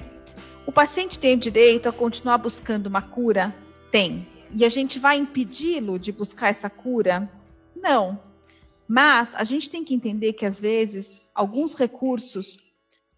O 0.65 0.71
paciente 0.71 1.19
tem 1.19 1.37
direito 1.37 1.87
a 1.87 1.91
continuar 1.91 2.37
buscando 2.37 2.87
uma 2.87 3.01
cura? 3.01 3.53
Tem. 3.91 4.27
E 4.51 4.65
a 4.65 4.69
gente 4.69 4.99
vai 4.99 5.17
impedi-lo 5.17 5.99
de 5.99 6.11
buscar 6.11 6.49
essa 6.49 6.69
cura? 6.69 7.29
Não. 7.75 8.19
Mas 8.87 9.35
a 9.35 9.43
gente 9.43 9.69
tem 9.69 9.83
que 9.83 9.93
entender 9.93 10.33
que, 10.33 10.45
às 10.45 10.59
vezes, 10.59 11.19
alguns 11.33 11.73
recursos 11.73 12.59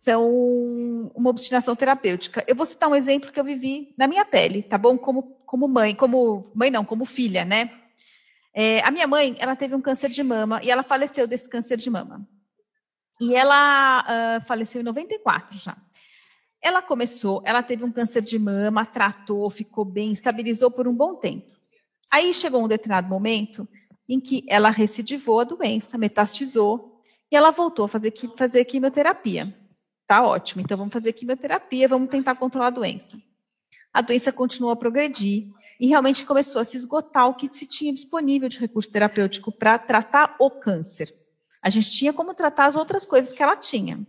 são 0.07 1.11
uma 1.13 1.29
obstinação 1.29 1.75
terapêutica. 1.75 2.41
Eu 2.47 2.55
vou 2.55 2.65
citar 2.65 2.87
um 2.87 2.95
exemplo 2.95 3.29
que 3.29 3.37
eu 3.37 3.43
vivi 3.43 3.93
na 3.97 4.07
minha 4.07 4.23
pele, 4.23 4.63
tá 4.63 4.77
bom? 4.77 4.97
Como 4.97 5.35
como 5.45 5.67
mãe, 5.67 5.93
como 5.93 6.49
mãe 6.55 6.71
não, 6.71 6.85
como 6.85 7.05
filha, 7.05 7.43
né? 7.43 7.71
É, 8.53 8.81
a 8.81 8.91
minha 8.91 9.05
mãe, 9.05 9.35
ela 9.39 9.55
teve 9.55 9.75
um 9.75 9.81
câncer 9.81 10.09
de 10.09 10.23
mama 10.23 10.61
e 10.63 10.71
ela 10.71 10.81
faleceu 10.81 11.27
desse 11.27 11.49
câncer 11.49 11.77
de 11.77 11.89
mama. 11.89 12.27
E 13.19 13.35
ela 13.35 14.03
uh, 14.03 14.45
faleceu 14.45 14.81
em 14.81 14.83
94 14.83 15.57
já. 15.57 15.77
Ela 16.61 16.81
começou, 16.81 17.41
ela 17.45 17.61
teve 17.61 17.83
um 17.83 17.91
câncer 17.91 18.21
de 18.21 18.39
mama, 18.39 18.85
tratou, 18.85 19.49
ficou 19.49 19.85
bem, 19.85 20.11
estabilizou 20.11 20.71
por 20.71 20.87
um 20.87 20.93
bom 20.93 21.15
tempo. 21.15 21.51
Aí 22.11 22.33
chegou 22.33 22.63
um 22.63 22.67
determinado 22.67 23.07
momento 23.07 23.67
em 24.07 24.19
que 24.19 24.45
ela 24.47 24.69
recidivou 24.69 25.41
a 25.41 25.43
doença, 25.43 25.97
metastizou, 25.97 27.01
e 27.29 27.35
ela 27.35 27.51
voltou 27.51 27.85
a 27.85 27.89
fazer, 27.89 28.13
fazer 28.37 28.65
quimioterapia. 28.65 29.53
Tá 30.07 30.25
ótimo, 30.25 30.61
então 30.61 30.77
vamos 30.77 30.93
fazer 30.93 31.13
quimioterapia, 31.13 31.87
vamos 31.87 32.09
tentar 32.09 32.35
controlar 32.35 32.67
a 32.67 32.71
doença 32.71 33.17
a 33.97 34.01
doença 34.01 34.31
continuou 34.31 34.71
a 34.71 34.75
progredir 34.75 35.47
e 35.79 35.87
realmente 35.87 36.23
começou 36.23 36.61
a 36.61 36.63
se 36.63 36.77
esgotar 36.77 37.27
o 37.27 37.33
que 37.33 37.51
se 37.51 37.67
tinha 37.67 37.91
disponível 37.91 38.47
de 38.47 38.59
recurso 38.59 38.91
terapêutico 38.91 39.51
para 39.51 39.79
tratar 39.79 40.35
o 40.39 40.51
câncer. 40.51 41.11
A 41.63 41.67
gente 41.67 41.89
tinha 41.89 42.13
como 42.13 42.35
tratar 42.35 42.67
as 42.67 42.75
outras 42.75 43.03
coisas 43.05 43.33
que 43.33 43.41
ela 43.41 43.55
tinha. 43.55 43.99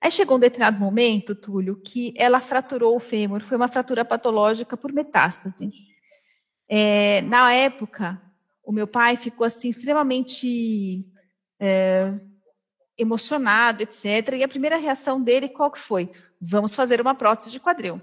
Aí 0.00 0.12
chegou 0.12 0.36
um 0.36 0.40
determinado 0.40 0.78
momento, 0.78 1.34
Túlio, 1.34 1.74
que 1.74 2.14
ela 2.16 2.40
fraturou 2.40 2.94
o 2.94 3.00
fêmur, 3.00 3.42
foi 3.42 3.56
uma 3.56 3.66
fratura 3.66 4.04
patológica 4.04 4.76
por 4.76 4.92
metástase. 4.92 5.68
É, 6.68 7.20
na 7.22 7.52
época, 7.52 8.22
o 8.64 8.70
meu 8.70 8.86
pai 8.86 9.16
ficou 9.16 9.44
assim 9.44 9.68
extremamente 9.68 11.04
é, 11.58 12.14
emocionado, 12.98 13.82
etc. 13.82 14.34
E 14.36 14.42
a 14.42 14.48
primeira 14.48 14.76
reação 14.76 15.22
dele, 15.22 15.48
qual 15.48 15.70
que 15.70 15.78
foi? 15.78 16.10
Vamos 16.40 16.74
fazer 16.74 17.00
uma 17.00 17.14
prótese 17.14 17.50
de 17.50 17.60
quadril. 17.60 18.00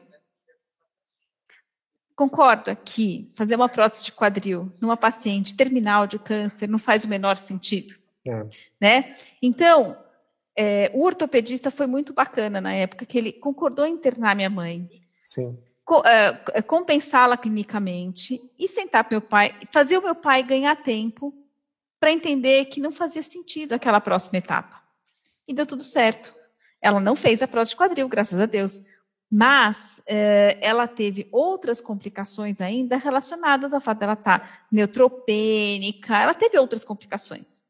concorda 2.16 2.74
que 2.75 3.30
fazer 3.36 3.56
uma 3.56 3.68
prótese 3.68 4.06
de 4.06 4.12
quadril 4.14 4.72
numa 4.80 4.96
paciente 4.96 5.56
terminal 5.56 6.08
de 6.08 6.18
câncer 6.18 6.68
não 6.68 6.80
faz 6.80 7.04
o 7.04 7.10
menor 7.10 7.36
sentido? 7.36 7.94
É. 8.25 8.46
Né? 8.80 9.16
Então, 9.42 9.98
é, 10.56 10.90
o 10.94 11.04
ortopedista 11.04 11.70
foi 11.70 11.86
muito 11.86 12.14
bacana 12.14 12.62
na 12.62 12.74
época, 12.74 13.06
que 13.06 13.18
ele 13.18 13.34
concordou 13.34 13.86
em 13.86 13.94
internar 13.94 14.36
minha 14.36 14.50
mãe. 14.50 14.90
Sim. 15.22 15.58
Co 15.84 16.02
é, 16.06 16.62
compensá-la 16.64 17.38
clinicamente 17.38 18.42
e 18.58 18.68
sentar 18.68 19.04
para 19.04 19.18
meu 19.18 19.22
pai, 19.22 19.54
fazer 19.72 19.98
o 19.98 20.02
meu 20.02 20.16
pai 20.16 20.42
ganhar 20.42 20.75
tempo 20.78 21.34
para 22.00 22.12
entender 22.12 22.66
que 22.66 22.80
não 22.80 22.92
fazia 22.92 23.22
sentido 23.22 23.74
aquela 23.74 24.00
próxima 24.00 24.38
etapa. 24.38 24.85
E 25.48 25.54
deu 25.54 25.66
tudo 25.66 25.84
certo. 25.84 26.34
Ela 26.82 27.00
não 27.00 27.16
fez 27.16 27.42
a 27.42 27.48
prótese 27.48 27.72
de 27.72 27.78
quadril, 27.78 28.08
graças 28.08 28.40
a 28.40 28.46
Deus. 28.46 28.88
Mas 29.32 30.02
eh, 30.08 30.58
ela 30.62 30.88
teve 30.88 31.28
outras 31.32 31.82
complicações 31.82 32.62
ainda 32.62 32.98
relacionadas 32.98 33.74
ao 33.74 33.82
fato 33.82 34.00
dela 34.00 34.14
estar 34.14 34.40
tá 34.40 34.60
neutropênica, 34.72 36.22
ela 36.22 36.34
teve 36.34 36.58
outras 36.60 36.84
complicações. 36.84 37.66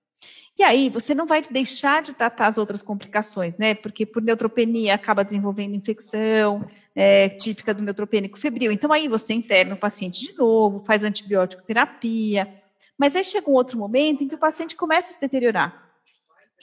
E 0.58 0.64
aí, 0.64 0.90
você 0.90 1.14
não 1.14 1.26
vai 1.26 1.42
deixar 1.42 2.02
de 2.02 2.14
tratar 2.14 2.48
as 2.48 2.58
outras 2.58 2.82
complicações, 2.82 3.58
né? 3.58 3.76
Porque 3.76 4.06
por 4.06 4.22
neutropenia 4.22 4.96
acaba 4.96 5.24
desenvolvendo 5.24 5.76
infecção, 5.76 6.66
é, 6.96 7.28
típica 7.28 7.74
do 7.74 7.84
neutropênico 7.84 8.40
febril. 8.40 8.72
Então, 8.72 8.94
aí 8.94 9.10
você 9.10 9.34
interna 9.34 9.76
o 9.76 9.78
paciente 9.78 10.22
de 10.22 10.38
novo, 10.38 10.84
faz 10.86 11.04
antibiótico 11.04 11.62
terapia. 11.62 12.54
Mas 12.98 13.18
aí 13.18 13.24
chega 13.26 13.50
um 13.50 13.54
outro 13.54 13.78
momento 13.78 14.24
em 14.24 14.28
que 14.30 14.36
o 14.36 14.38
paciente 14.38 14.78
começa 14.78 15.12
a 15.12 15.14
se 15.16 15.20
deteriorar. 15.20 15.85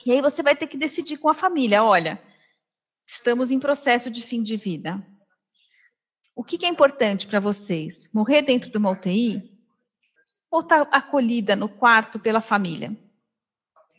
E 0.05 0.11
aí 0.11 0.21
você 0.21 0.43
vai 0.43 0.55
ter 0.55 0.67
que 0.67 0.77
decidir 0.77 1.17
com 1.17 1.29
a 1.29 1.33
família: 1.33 1.83
olha, 1.83 2.21
estamos 3.05 3.51
em 3.51 3.59
processo 3.59 4.09
de 4.09 4.21
fim 4.21 4.41
de 4.41 4.57
vida. 4.57 5.05
O 6.35 6.43
que, 6.43 6.57
que 6.57 6.65
é 6.65 6.69
importante 6.69 7.27
para 7.27 7.39
vocês? 7.39 8.09
Morrer 8.13 8.41
dentro 8.41 8.69
de 8.69 8.77
uma 8.77 8.91
UTI 8.91 9.51
ou 10.49 10.61
estar 10.61 10.85
tá 10.85 10.97
acolhida 10.97 11.55
no 11.55 11.69
quarto 11.69 12.19
pela 12.19 12.41
família? 12.41 12.95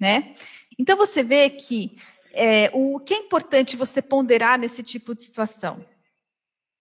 Né? 0.00 0.34
Então 0.78 0.96
você 0.96 1.22
vê 1.22 1.48
que 1.48 1.96
é, 2.32 2.68
o 2.74 2.98
que 2.98 3.14
é 3.14 3.18
importante 3.18 3.76
você 3.76 4.02
ponderar 4.02 4.58
nesse 4.58 4.82
tipo 4.82 5.14
de 5.14 5.22
situação? 5.22 5.86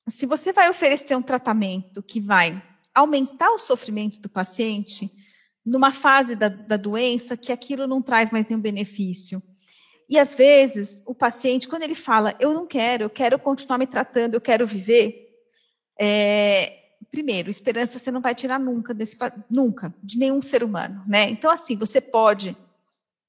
Se 0.08 0.26
você 0.26 0.52
vai 0.52 0.70
oferecer 0.70 1.16
um 1.16 1.22
tratamento 1.22 2.02
que 2.02 2.20
vai 2.20 2.62
aumentar 2.94 3.52
o 3.52 3.60
sofrimento 3.60 4.20
do 4.20 4.28
paciente, 4.28 5.10
numa 5.66 5.92
fase 5.92 6.36
da, 6.36 6.50
da 6.50 6.78
doença 6.78 7.38
que 7.38 7.52
aquilo 7.52 7.88
não 7.88 8.02
traz 8.02 8.32
mais 8.32 8.46
nenhum 8.46 8.62
benefício, 8.62 9.42
e 10.10 10.20
às 10.20 10.36
vezes 10.36 11.02
o 11.06 11.16
paciente, 11.16 11.68
quando 11.68 11.84
ele 11.84 11.96
fala, 11.96 12.36
eu 12.40 12.54
não 12.54 12.68
quero, 12.68 13.06
eu 13.06 13.10
quero 13.10 13.40
continuar 13.40 13.78
me 13.78 13.88
tratando, 13.88 14.36
eu 14.36 14.42
quero 14.42 14.68
viver, 14.68 15.30
é, 16.00 16.80
primeiro, 17.10 17.50
esperança 17.50 18.00
você 18.00 18.12
não 18.12 18.22
vai 18.22 18.36
tirar 18.36 18.60
nunca 18.60 18.94
desse, 18.94 19.18
nunca, 19.50 19.94
de 20.04 20.18
nenhum 20.18 20.42
ser 20.42 20.64
humano, 20.64 21.04
né? 21.08 21.30
Então, 21.30 21.50
assim, 21.50 21.76
você 21.76 22.02
pode 22.02 22.56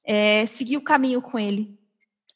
é, 0.05 0.45
seguir 0.47 0.77
o 0.77 0.83
caminho 0.83 1.23
com 1.23 1.39
ele. 1.39 1.79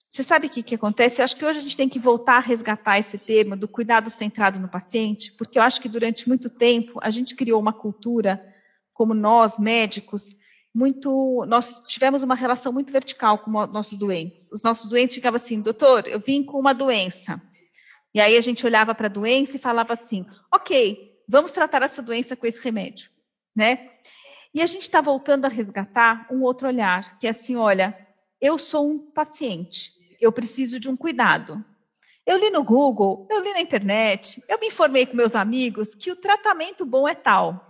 Você 0.09 0.23
sabe 0.23 0.47
o 0.47 0.51
que, 0.51 0.63
que 0.63 0.75
acontece? 0.75 1.21
Eu 1.21 1.25
acho 1.25 1.37
que 1.37 1.45
hoje 1.45 1.59
a 1.59 1.63
gente 1.63 1.77
tem 1.77 1.89
que 1.89 1.99
voltar 1.99 2.37
a 2.37 2.41
resgatar 2.41 2.99
esse 2.99 3.19
termo 3.19 3.57
do 3.57 3.69
cuidado 3.69 4.09
centrado 4.09 4.59
no 4.59 4.69
paciente, 4.69 5.33
porque 5.33 5.59
eu 5.59 5.63
acho 5.63 5.81
que 5.81 5.89
durante 5.89 6.27
muito 6.27 6.49
tempo 6.49 6.99
a 7.03 7.11
gente 7.11 7.37
criou 7.37 7.61
uma 7.61 7.73
cultura, 7.73 8.43
como 8.99 9.15
nós, 9.15 9.59
médicos, 9.61 10.37
muito. 10.75 11.45
Nós 11.47 11.85
tivemos 11.87 12.25
uma 12.25 12.35
relação 12.35 12.73
muito 12.73 12.93
vertical 12.93 13.39
com 13.39 13.49
nossos 13.69 13.97
doentes. 13.97 14.51
Os 14.51 14.61
nossos 14.61 14.91
doentes 14.91 15.15
ficavam 15.15 15.37
assim, 15.37 15.63
doutor, 15.63 16.05
eu 16.09 16.19
vim 16.19 16.43
com 16.43 16.59
uma 16.59 16.75
doença. 16.75 17.41
E 18.13 18.21
aí 18.21 18.37
a 18.37 18.41
gente 18.41 18.67
olhava 18.67 18.97
para 18.97 19.07
a 19.07 19.11
doença 19.11 19.55
e 19.55 19.61
falava 19.61 19.93
assim, 19.93 20.27
ok, 20.53 21.17
vamos 21.29 21.53
tratar 21.53 21.81
essa 21.83 22.03
doença 22.03 22.35
com 22.35 22.45
esse 22.45 22.63
remédio, 22.65 23.09
né? 23.55 23.89
E 24.53 24.61
a 24.61 24.67
gente 24.67 24.83
está 24.83 25.01
voltando 25.01 25.45
a 25.45 25.49
resgatar 25.49 26.27
um 26.29 26.43
outro 26.43 26.67
olhar, 26.67 27.21
que 27.21 27.29
é 27.29 27.31
assim, 27.31 27.55
olha, 27.55 27.97
eu 28.41 28.59
sou 28.59 28.91
um 28.91 28.99
paciente, 28.99 29.93
eu 30.21 30.33
preciso 30.33 30.81
de 30.81 30.89
um 30.89 30.97
cuidado. 30.97 31.65
Eu 32.27 32.37
li 32.39 32.51
no 32.51 32.65
Google, 32.65 33.29
eu 33.31 33.45
li 33.45 33.53
na 33.53 33.61
internet, 33.61 34.43
eu 34.49 34.59
me 34.59 34.67
informei 34.67 35.07
com 35.07 35.17
meus 35.17 35.37
amigos 35.37 35.95
que 35.95 36.11
o 36.11 36.17
tratamento 36.17 36.85
bom 36.85 37.07
é 37.07 37.15
tal. 37.15 37.68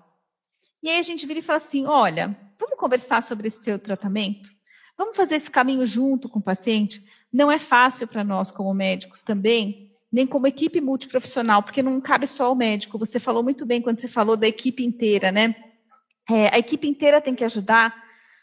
E 0.83 0.89
aí 0.89 0.99
a 0.99 1.03
gente 1.03 1.27
vira 1.27 1.41
e 1.41 1.43
fala 1.43 1.57
assim, 1.57 1.87
olha, 1.87 2.37
vamos 2.59 2.79
conversar 2.79 3.23
sobre 3.23 3.49
esse 3.49 3.63
seu 3.63 3.79
tratamento? 3.79 4.51
Vamos 4.97 5.17
fazer 5.17 5.37
esse 5.37 5.51
caminho 5.51 5.87
junto 5.87 6.29
com 6.29 6.39
o 6.39 6.43
paciente? 6.43 7.03
Não 7.33 7.51
é 7.51 7.59
fácil 7.59 8.07
para 8.07 8.25
nós, 8.25 8.51
como 8.51 8.73
médicos, 8.73 9.23
também, 9.23 9.89
nem 10.11 10.27
como 10.27 10.47
equipe 10.47 10.81
multiprofissional, 10.81 11.63
porque 11.63 11.83
não 11.83 12.01
cabe 12.01 12.27
só 12.27 12.53
o 12.53 12.57
médico. 12.57 12.99
Você 12.99 13.21
falou 13.21 13.43
muito 13.43 13.67
bem 13.67 13.83
quando 13.83 14.01
você 14.01 14.09
falou 14.09 14.37
da 14.37 14.49
equipe 14.49 14.85
inteira, 14.85 15.31
né? 15.31 15.55
É, 16.29 16.55
a 16.55 16.59
equipe 16.59 16.89
inteira 16.89 17.21
tem 17.21 17.35
que 17.35 17.45
ajudar 17.45 17.95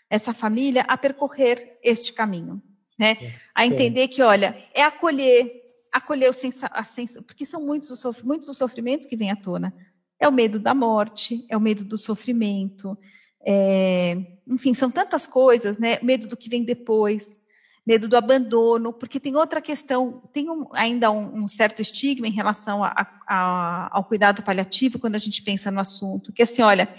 essa 0.09 0.33
família 0.33 0.83
a 0.87 0.97
percorrer 0.97 1.77
este 1.83 2.13
caminho, 2.13 2.61
né? 2.97 3.17
A 3.53 3.65
entender 3.65 4.07
que, 4.07 4.21
olha, 4.21 4.55
é 4.73 4.83
acolher, 4.83 5.51
acolher 5.91 6.29
o 6.29 6.33
sensa, 6.33 6.67
a 6.67 6.83
sensa, 6.83 7.21
porque 7.21 7.45
são 7.45 7.65
muitos 7.65 7.91
os, 7.91 8.21
muitos 8.21 8.47
os 8.49 8.57
sofrimentos 8.57 9.05
que 9.05 9.15
vêm 9.15 9.31
à 9.31 9.35
tona. 9.35 9.73
É 10.19 10.27
o 10.27 10.31
medo 10.31 10.59
da 10.59 10.73
morte, 10.73 11.45
é 11.49 11.57
o 11.57 11.61
medo 11.61 11.83
do 11.83 11.97
sofrimento, 11.97 12.97
é, 13.45 14.17
enfim, 14.47 14.73
são 14.73 14.89
tantas 14.89 15.27
coisas, 15.27 15.77
né? 15.77 15.99
Medo 16.01 16.27
do 16.27 16.35
que 16.35 16.49
vem 16.49 16.63
depois, 16.63 17.41
medo 17.85 18.07
do 18.07 18.17
abandono, 18.17 18.91
porque 18.91 19.19
tem 19.19 19.35
outra 19.35 19.61
questão, 19.61 20.23
tem 20.33 20.49
um, 20.49 20.65
ainda 20.73 21.11
um, 21.11 21.43
um, 21.43 21.47
certo 21.47 21.81
estigma 21.81 22.27
em 22.27 22.31
relação 22.31 22.83
a, 22.83 23.07
a, 23.27 23.89
ao 23.91 24.03
cuidado 24.03 24.41
paliativo 24.41 24.97
quando 24.97 25.13
a 25.15 25.19
gente 25.19 25.43
pensa 25.43 25.69
no 25.69 25.79
assunto, 25.79 26.33
que 26.33 26.41
é 26.41 26.43
assim, 26.43 26.63
olha, 26.63 26.91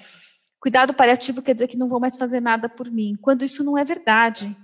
cuidado 0.61 0.95
paliativo 0.95 1.43
quer 1.43 1.55
dizer 1.55 1.67
que 1.67 1.77
não 1.77 1.89
vão 1.89 1.99
mais 1.99 2.17
fazer 2.17 2.41
nada 2.41 2.69
por 2.69 2.89
mim, 2.89 3.17
quando 3.21 3.45
isso 3.45 3.65
não 3.65 3.77
é 3.77 3.85
verdade. 3.85 4.57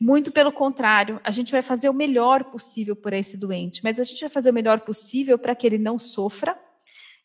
Muito 0.00 0.30
pelo 0.30 0.52
contrário, 0.52 1.20
a 1.24 1.30
gente 1.30 1.52
vai 1.52 1.62
fazer 1.62 1.88
o 1.88 1.94
melhor 1.94 2.44
possível 2.44 2.94
por 2.94 3.12
esse 3.12 3.38
doente, 3.38 3.82
mas 3.82 4.00
a 4.00 4.04
gente 4.04 4.20
vai 4.20 4.28
fazer 4.28 4.50
o 4.50 4.54
melhor 4.54 4.80
possível 4.80 5.38
para 5.38 5.54
que 5.54 5.66
ele 5.66 5.78
não 5.78 5.98
sofra 5.98 6.56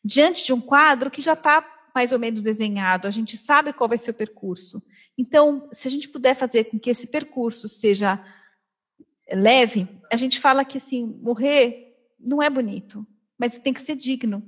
diante 0.03 0.45
de 0.45 0.53
um 0.53 0.61
quadro 0.61 1.11
que 1.11 1.21
já 1.21 1.33
está 1.33 1.65
mais 1.93 2.11
ou 2.11 2.19
menos 2.19 2.41
desenhado, 2.41 3.07
a 3.07 3.11
gente 3.11 3.35
sabe 3.37 3.73
qual 3.73 3.89
vai 3.89 3.97
ser 3.97 4.11
o 4.11 4.15
percurso. 4.15 4.81
Então, 5.17 5.69
se 5.73 5.87
a 5.87 5.91
gente 5.91 6.07
puder 6.07 6.35
fazer 6.35 6.65
com 6.65 6.79
que 6.79 6.89
esse 6.89 7.07
percurso 7.07 7.67
seja 7.67 8.23
leve, 9.31 9.87
a 10.11 10.15
gente 10.15 10.39
fala 10.39 10.65
que 10.65 10.77
assim, 10.77 11.05
morrer 11.21 11.95
não 12.19 12.41
é 12.41 12.49
bonito, 12.49 13.05
mas 13.37 13.57
tem 13.57 13.73
que 13.73 13.81
ser 13.81 13.95
digno. 13.95 14.43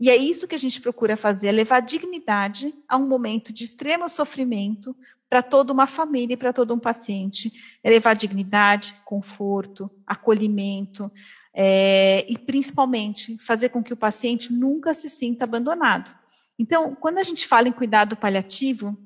E 0.00 0.10
é 0.10 0.16
isso 0.16 0.46
que 0.46 0.54
a 0.54 0.58
gente 0.58 0.80
procura 0.80 1.16
fazer, 1.16 1.48
é 1.48 1.52
levar 1.52 1.80
dignidade 1.80 2.72
a 2.88 2.96
um 2.96 3.08
momento 3.08 3.52
de 3.52 3.64
extremo 3.64 4.08
sofrimento 4.08 4.94
para 5.28 5.42
toda 5.42 5.72
uma 5.72 5.86
família 5.86 6.34
e 6.34 6.36
para 6.36 6.52
todo 6.52 6.72
um 6.72 6.78
paciente. 6.78 7.78
É 7.82 7.90
levar 7.90 8.14
dignidade, 8.14 8.94
conforto, 9.04 9.90
acolhimento, 10.06 11.10
é, 11.60 12.24
e 12.28 12.38
principalmente 12.38 13.36
fazer 13.38 13.70
com 13.70 13.82
que 13.82 13.92
o 13.92 13.96
paciente 13.96 14.52
nunca 14.52 14.94
se 14.94 15.08
sinta 15.08 15.42
abandonado. 15.42 16.08
Então, 16.56 16.94
quando 16.94 17.18
a 17.18 17.22
gente 17.24 17.48
fala 17.48 17.66
em 17.66 17.72
cuidado 17.72 18.16
paliativo, 18.16 18.96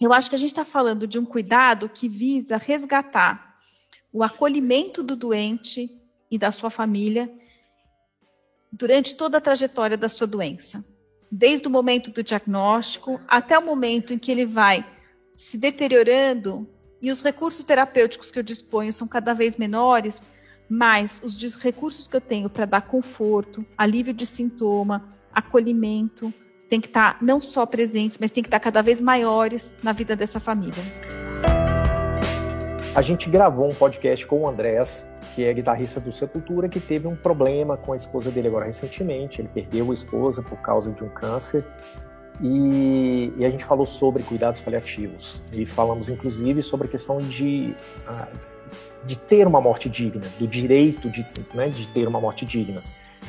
eu 0.00 0.10
acho 0.10 0.30
que 0.30 0.34
a 0.34 0.38
gente 0.38 0.48
está 0.48 0.64
falando 0.64 1.06
de 1.06 1.18
um 1.18 1.26
cuidado 1.26 1.90
que 1.90 2.08
visa 2.08 2.56
resgatar 2.56 3.54
o 4.10 4.22
acolhimento 4.22 5.02
do 5.02 5.14
doente 5.14 5.90
e 6.30 6.38
da 6.38 6.50
sua 6.50 6.70
família 6.70 7.28
durante 8.72 9.14
toda 9.14 9.36
a 9.36 9.40
trajetória 9.40 9.98
da 9.98 10.08
sua 10.08 10.26
doença, 10.26 10.82
desde 11.30 11.68
o 11.68 11.70
momento 11.70 12.10
do 12.10 12.22
diagnóstico 12.22 13.20
até 13.28 13.58
o 13.58 13.64
momento 13.64 14.14
em 14.14 14.18
que 14.18 14.32
ele 14.32 14.46
vai 14.46 14.86
se 15.34 15.58
deteriorando 15.58 16.66
e 17.02 17.10
os 17.10 17.20
recursos 17.20 17.62
terapêuticos 17.62 18.30
que 18.30 18.38
eu 18.38 18.42
disponho 18.42 18.90
são 18.90 19.06
cada 19.06 19.34
vez 19.34 19.58
menores, 19.58 20.22
mas 20.68 21.22
os 21.22 21.62
recursos 21.62 22.06
que 22.06 22.16
eu 22.16 22.20
tenho 22.20 22.48
para 22.48 22.64
dar 22.64 22.82
conforto, 22.82 23.64
alívio 23.76 24.14
de 24.14 24.26
sintoma, 24.26 25.04
acolhimento, 25.32 26.32
tem 26.68 26.80
que 26.80 26.86
estar 26.86 27.18
não 27.20 27.40
só 27.40 27.66
presentes, 27.66 28.18
mas 28.18 28.30
tem 28.30 28.42
que 28.42 28.48
estar 28.48 28.60
cada 28.60 28.82
vez 28.82 29.00
maiores 29.00 29.74
na 29.82 29.92
vida 29.92 30.16
dessa 30.16 30.40
família. 30.40 30.82
A 32.94 33.02
gente 33.02 33.28
gravou 33.28 33.68
um 33.68 33.74
podcast 33.74 34.24
com 34.26 34.42
o 34.42 34.48
Andrés, 34.48 35.06
que 35.34 35.44
é 35.44 35.52
guitarrista 35.52 35.98
do 35.98 36.12
Sepultura, 36.12 36.68
que 36.68 36.78
teve 36.78 37.08
um 37.08 37.16
problema 37.16 37.76
com 37.76 37.92
a 37.92 37.96
esposa 37.96 38.30
dele 38.30 38.46
agora 38.46 38.66
recentemente. 38.66 39.40
Ele 39.40 39.48
perdeu 39.48 39.90
a 39.90 39.94
esposa 39.94 40.42
por 40.42 40.58
causa 40.58 40.92
de 40.92 41.02
um 41.02 41.08
câncer. 41.08 41.66
E, 42.40 43.32
e 43.36 43.44
a 43.44 43.50
gente 43.50 43.64
falou 43.64 43.84
sobre 43.84 44.22
cuidados 44.22 44.60
paliativos. 44.60 45.42
E 45.52 45.66
falamos, 45.66 46.08
inclusive, 46.08 46.62
sobre 46.62 46.86
a 46.86 46.90
questão 46.90 47.18
de, 47.18 47.74
ah, 48.06 48.28
de 49.06 49.16
ter 49.16 49.46
uma 49.46 49.60
morte 49.60 49.88
digna, 49.88 50.24
do 50.38 50.46
direito 50.46 51.10
de, 51.10 51.26
né, 51.54 51.68
de 51.68 51.86
ter 51.88 52.08
uma 52.08 52.20
morte 52.20 52.44
digna. 52.44 52.80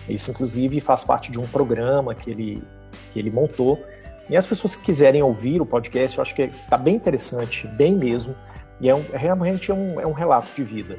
Isso, 0.08 0.32
inclusive, 0.32 0.80
faz 0.80 1.04
parte 1.04 1.32
de 1.32 1.40
um 1.40 1.48
programa 1.48 2.14
que 2.14 2.32
ele, 2.32 2.64
que 3.12 3.20
ele 3.20 3.32
montou. 3.32 3.84
E 4.30 4.36
as 4.36 4.46
pessoas 4.46 4.76
que 4.76 4.84
quiserem 4.84 5.22
ouvir 5.22 5.62
o 5.62 5.66
podcast, 5.66 6.18
eu 6.18 6.22
acho 6.22 6.34
que 6.34 6.44
está 6.44 6.78
bem 6.78 6.96
interessante, 6.96 7.68
bem 7.78 7.96
mesmo, 7.96 8.36
e 8.80 8.90
é, 8.90 8.96
um, 8.96 9.06
é 9.14 9.18
realmente 9.18 9.72
é 9.72 9.74
um, 9.74 10.00
é 10.00 10.08
um 10.08 10.14
relato 10.14 10.50
de 10.56 10.64
vida. 10.64 10.98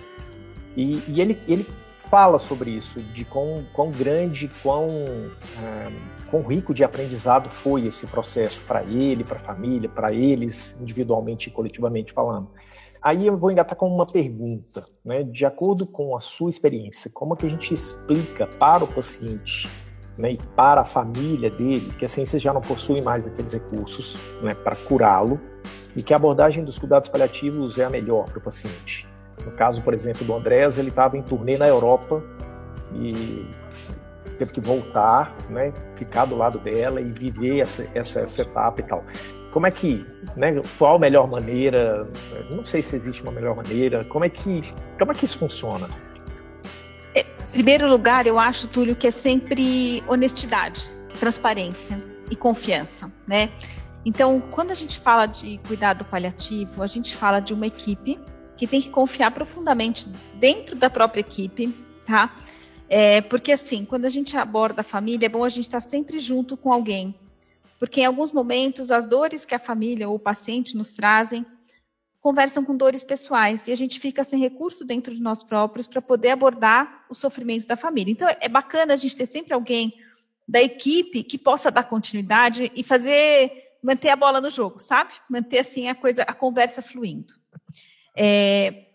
E, 0.77 1.03
e, 1.09 1.21
ele, 1.21 1.41
ele 1.49 1.67
fala 2.11 2.39
sobre 2.39 2.71
isso, 2.71 3.01
de 3.01 3.25
quão, 3.25 3.65
quão 3.73 3.91
grande, 3.91 4.49
quão, 4.62 4.89
é, 5.62 5.93
quão 6.31 6.43
rico 6.43 6.73
de 6.73 6.85
aprendizado 6.85 7.49
foi 7.49 7.87
esse 7.87 8.07
processo 8.07 8.62
para 8.62 8.83
ele, 8.85 9.25
para 9.25 9.37
a 9.37 9.41
família, 9.41 9.89
para 9.89 10.12
eles, 10.12 10.79
individualmente 10.81 11.49
e 11.49 11.53
coletivamente 11.53 12.12
falando. 12.12 12.49
Aí 13.07 13.25
eu 13.25 13.38
vou 13.38 13.53
engatar 13.53 13.77
com 13.79 13.88
uma 13.88 14.05
pergunta, 14.05 14.85
né? 15.05 15.23
De 15.23 15.47
acordo 15.47 15.87
com 15.87 16.16
a 16.16 16.19
sua 16.19 16.51
experiência, 16.51 17.09
como 17.14 17.35
é 17.35 17.37
que 17.37 17.47
a 17.47 17.49
gente 17.49 17.73
explica 17.73 18.49
para 18.49 18.83
o 18.83 18.88
paciente 18.88 19.71
né, 20.19 20.33
e 20.33 20.38
para 20.57 20.81
a 20.81 20.85
família 20.85 21.49
dele 21.49 21.92
que 21.97 22.05
a 22.05 22.09
ciência 22.09 22.37
já 22.37 22.53
não 22.53 22.61
possui 22.61 23.01
mais 23.03 23.25
aqueles 23.25 23.53
recursos 23.53 24.19
né, 24.42 24.55
para 24.55 24.75
curá-lo 24.75 25.40
e 25.95 26.03
que 26.03 26.12
a 26.12 26.16
abordagem 26.16 26.64
dos 26.64 26.81
cuidados 26.81 27.09
paliativos 27.09 27.79
é 27.79 27.85
a 27.85 27.90
melhor 27.90 28.25
para 28.25 28.38
o 28.38 28.42
paciente? 28.42 29.09
No 29.45 29.53
caso, 29.53 29.85
por 29.85 29.95
exemplo, 29.95 30.25
do 30.25 30.35
Andrés, 30.35 30.77
ele 30.77 30.88
estava 30.88 31.16
em 31.16 31.23
turnê 31.23 31.57
na 31.57 31.69
Europa 31.69 32.21
e 32.92 33.49
teve 34.37 34.51
que 34.51 34.61
voltar, 34.61 35.33
né, 35.49 35.69
ficar 35.95 36.25
do 36.25 36.35
lado 36.35 36.59
dela 36.59 37.01
e 37.01 37.12
viver 37.12 37.61
essa, 37.61 37.87
essa, 37.95 38.23
essa 38.23 38.42
etapa 38.42 38.81
e 38.81 38.85
tal. 38.85 39.05
Como 39.57 39.66
é 39.66 39.71
que, 39.71 40.05
né, 40.37 40.61
qual 40.77 40.97
a 40.97 40.99
melhor 40.99 41.27
maneira? 41.31 42.07
Não 42.51 42.66
sei 42.66 42.83
se 42.83 42.95
existe 42.95 43.23
uma 43.23 43.33
melhor 43.33 43.57
maneira. 43.57 44.05
Como 44.05 44.23
é 44.23 44.29
que, 44.29 44.61
como 44.99 45.12
é 45.12 45.14
que 45.14 45.25
isso 45.25 45.38
funciona? 45.38 45.88
Em 47.14 47.21
é, 47.21 47.25
primeiro 47.53 47.88
lugar, 47.88 48.27
eu 48.27 48.38
acho, 48.38 48.69
Túlio, 48.69 48.95
que 48.95 49.07
é 49.07 49.11
sempre 49.11 50.05
honestidade, 50.07 50.87
transparência 51.19 51.99
e 52.31 52.37
confiança, 52.37 53.11
né? 53.27 53.49
Então, 54.05 54.42
quando 54.51 54.73
a 54.73 54.75
gente 54.75 55.01
fala 55.01 55.25
de 55.25 55.57
cuidado 55.66 56.05
paliativo, 56.05 56.83
a 56.83 56.87
gente 56.87 57.16
fala 57.16 57.40
de 57.40 57.55
uma 57.55 57.66
equipe 57.66 58.21
que 58.59 58.66
tem 58.66 58.83
que 58.83 58.90
confiar 58.90 59.31
profundamente 59.31 60.07
dentro 60.35 60.77
da 60.77 60.90
própria 60.90 61.21
equipe, 61.21 61.75
tá? 62.05 62.29
É, 62.90 63.23
porque 63.23 63.53
assim, 63.53 63.87
quando 63.87 64.05
a 64.05 64.11
gente 64.11 64.37
aborda 64.37 64.83
a 64.83 64.85
família, 64.85 65.25
é 65.25 65.31
bom 65.31 65.45
a 65.45 65.49
gente 65.49 65.64
estar 65.64 65.81
sempre 65.81 66.21
junto 66.21 66.59
com 66.59 66.71
alguém. 66.71 67.14
Porque 67.79 68.01
em 68.01 68.05
alguns 68.05 68.33
momentos 68.33 68.91
as 68.91 69.07
dores 69.07 69.45
que 69.45 69.55
a 69.55 69.59
família 69.59 70.09
ou 70.09 70.17
o 70.17 70.21
paciente 70.21 70.77
nos 70.77 70.91
trazem 70.91 71.45
conversam 72.21 72.65
com 72.65 72.77
dores 72.77 73.05
pessoais 73.05 73.69
e 73.69 73.73
a 73.73 73.77
gente 73.77 74.01
fica 74.01 74.25
sem 74.25 74.41
recurso 74.41 74.85
dentro 74.85 75.15
de 75.15 75.21
nós 75.21 75.45
próprios 75.45 75.87
para 75.87 76.03
poder 76.03 76.31
abordar 76.31 77.07
os 77.09 77.19
sofrimentos 77.19 77.67
da 77.67 77.77
família. 77.77 78.11
Então 78.11 78.29
é 78.41 78.49
bacana 78.49 78.95
a 78.95 78.97
gente 78.97 79.15
ter 79.15 79.27
sempre 79.27 79.55
alguém 79.55 79.97
da 80.49 80.61
equipe 80.61 81.23
que 81.23 81.39
possa 81.39 81.71
dar 81.71 81.85
continuidade 81.85 82.71
e 82.75 82.83
fazer 82.83 83.77
manter 83.83 84.09
a 84.09 84.17
bola 84.17 84.41
no 84.41 84.51
jogo, 84.51 84.81
sabe? 84.81 85.12
Manter 85.31 85.61
assim 85.61 85.89
a 85.89 85.95
coisa, 85.95 86.23
a 86.23 86.33
conversa 86.33 86.83
fluindo. 86.83 87.35
É, 88.17 88.87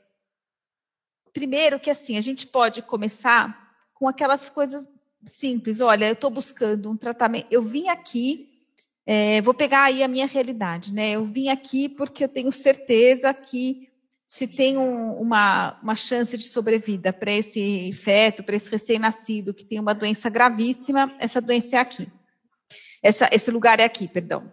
primeiro 1.32 1.80
que 1.80 1.90
assim, 1.90 2.18
a 2.18 2.22
gente 2.22 2.48
pode 2.48 2.82
começar 2.82 3.74
com 3.94 4.08
aquelas 4.08 4.50
coisas 4.50 4.90
simples. 5.26 5.80
Olha, 5.80 6.08
eu 6.08 6.14
estou 6.14 6.30
buscando 6.30 6.90
um 6.90 6.98
tratamento. 6.98 7.48
Eu 7.50 7.62
vim 7.62 7.88
aqui, 7.88 8.51
é, 9.06 9.42
vou 9.42 9.54
pegar 9.54 9.84
aí 9.84 10.04
a 10.04 10.08
minha 10.08 10.28
realidade, 10.28 10.94
né? 10.94 11.12
Eu 11.12 11.26
vim 11.26 11.50
aqui 11.50 11.90
porque 11.90 12.24
eu 12.24 12.30
tenho 12.30 12.52
certeza 12.52 13.34
que 13.34 13.90
se 14.26 14.48
tem 14.48 14.78
um, 14.78 15.14
uma, 15.20 15.78
uma 15.84 15.96
chance 15.96 16.38
de 16.38 16.46
sobrevida 16.46 17.12
para 17.12 17.32
esse 17.32 17.92
feto, 17.94 18.44
para 18.44 18.56
esse 18.56 18.72
recém-nascido 18.72 19.54
que 19.54 19.66
tem 19.66 19.80
uma 19.80 19.94
doença 19.94 20.30
gravíssima, 20.30 21.14
essa 21.20 21.42
doença 21.42 21.76
é 21.76 21.80
aqui. 21.80 22.08
Essa, 23.04 23.28
esse 23.32 23.52
lugar 23.52 23.80
é 23.80 23.84
aqui, 23.84 24.08
perdão. 24.08 24.50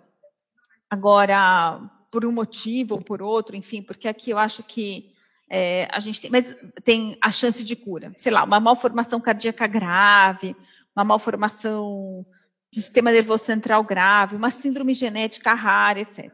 Agora, 0.90 1.80
por 2.10 2.24
um 2.24 2.32
motivo 2.32 2.96
ou 2.96 3.00
por 3.00 3.22
outro, 3.22 3.54
enfim, 3.54 3.82
porque 3.82 4.08
aqui 4.08 4.30
eu 4.30 4.38
acho 4.38 4.62
que 4.64 5.12
é, 5.50 5.86
a 5.92 6.00
gente 6.00 6.20
tem, 6.20 6.30
mas 6.30 6.56
tem 6.82 7.16
a 7.20 7.30
chance 7.30 7.62
de 7.62 7.76
cura. 7.76 8.12
Sei 8.16 8.32
lá, 8.32 8.42
uma 8.44 8.58
malformação 8.58 9.20
cardíaca 9.20 9.66
grave, 9.66 10.56
uma 10.96 11.04
malformação 11.04 12.22
sistema 12.70 13.10
nervoso 13.10 13.44
central 13.44 13.82
grave, 13.82 14.36
uma 14.36 14.50
síndrome 14.50 14.94
genética 14.94 15.54
rara, 15.54 16.00
etc. 16.00 16.30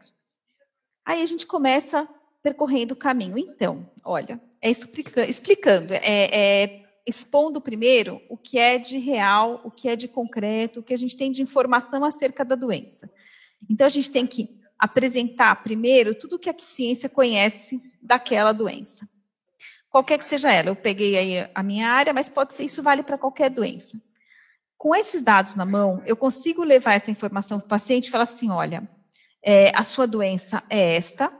Aí 1.05 1.21
a 1.21 1.25
gente 1.25 1.45
começa 1.45 2.07
percorrendo 2.41 2.93
o 2.93 2.97
caminho. 2.97 3.37
Então, 3.37 3.89
olha, 4.03 4.41
é 4.61 4.69
explica, 4.69 5.25
explicando, 5.25 5.93
é, 5.93 6.01
é 6.03 6.85
expondo 7.05 7.61
primeiro 7.61 8.21
o 8.29 8.37
que 8.37 8.57
é 8.57 8.77
de 8.77 8.97
real, 8.97 9.61
o 9.63 9.71
que 9.71 9.87
é 9.87 9.95
de 9.95 10.07
concreto, 10.07 10.79
o 10.79 10.83
que 10.83 10.93
a 10.93 10.97
gente 10.97 11.15
tem 11.15 11.31
de 11.31 11.41
informação 11.41 12.03
acerca 12.03 12.43
da 12.43 12.55
doença. 12.55 13.09
Então, 13.69 13.87
a 13.87 13.89
gente 13.89 14.11
tem 14.11 14.27
que 14.27 14.59
apresentar 14.77 15.63
primeiro 15.63 16.13
tudo 16.13 16.35
o 16.35 16.39
que 16.39 16.49
a 16.49 16.55
ciência 16.57 17.09
conhece 17.09 17.81
daquela 18.01 18.51
doença. 18.51 19.07
Qualquer 19.89 20.17
que 20.17 20.25
seja 20.25 20.51
ela, 20.51 20.69
eu 20.69 20.75
peguei 20.75 21.17
aí 21.17 21.49
a 21.55 21.63
minha 21.63 21.89
área, 21.89 22.13
mas 22.13 22.27
pode 22.27 22.53
ser 22.53 22.63
isso 22.63 22.83
vale 22.83 23.01
para 23.01 23.17
qualquer 23.17 23.49
doença. 23.49 23.97
Com 24.77 24.95
esses 24.95 25.21
dados 25.21 25.55
na 25.55 25.65
mão, 25.65 26.01
eu 26.05 26.15
consigo 26.15 26.63
levar 26.63 26.93
essa 26.93 27.11
informação 27.11 27.59
para 27.59 27.65
o 27.65 27.69
paciente 27.69 28.07
e 28.07 28.11
falar 28.11 28.23
assim: 28.25 28.51
olha, 28.51 28.87
é, 29.43 29.71
a 29.75 29.83
sua 29.83 30.05
doença 30.05 30.63
é 30.69 30.95
esta, 30.95 31.31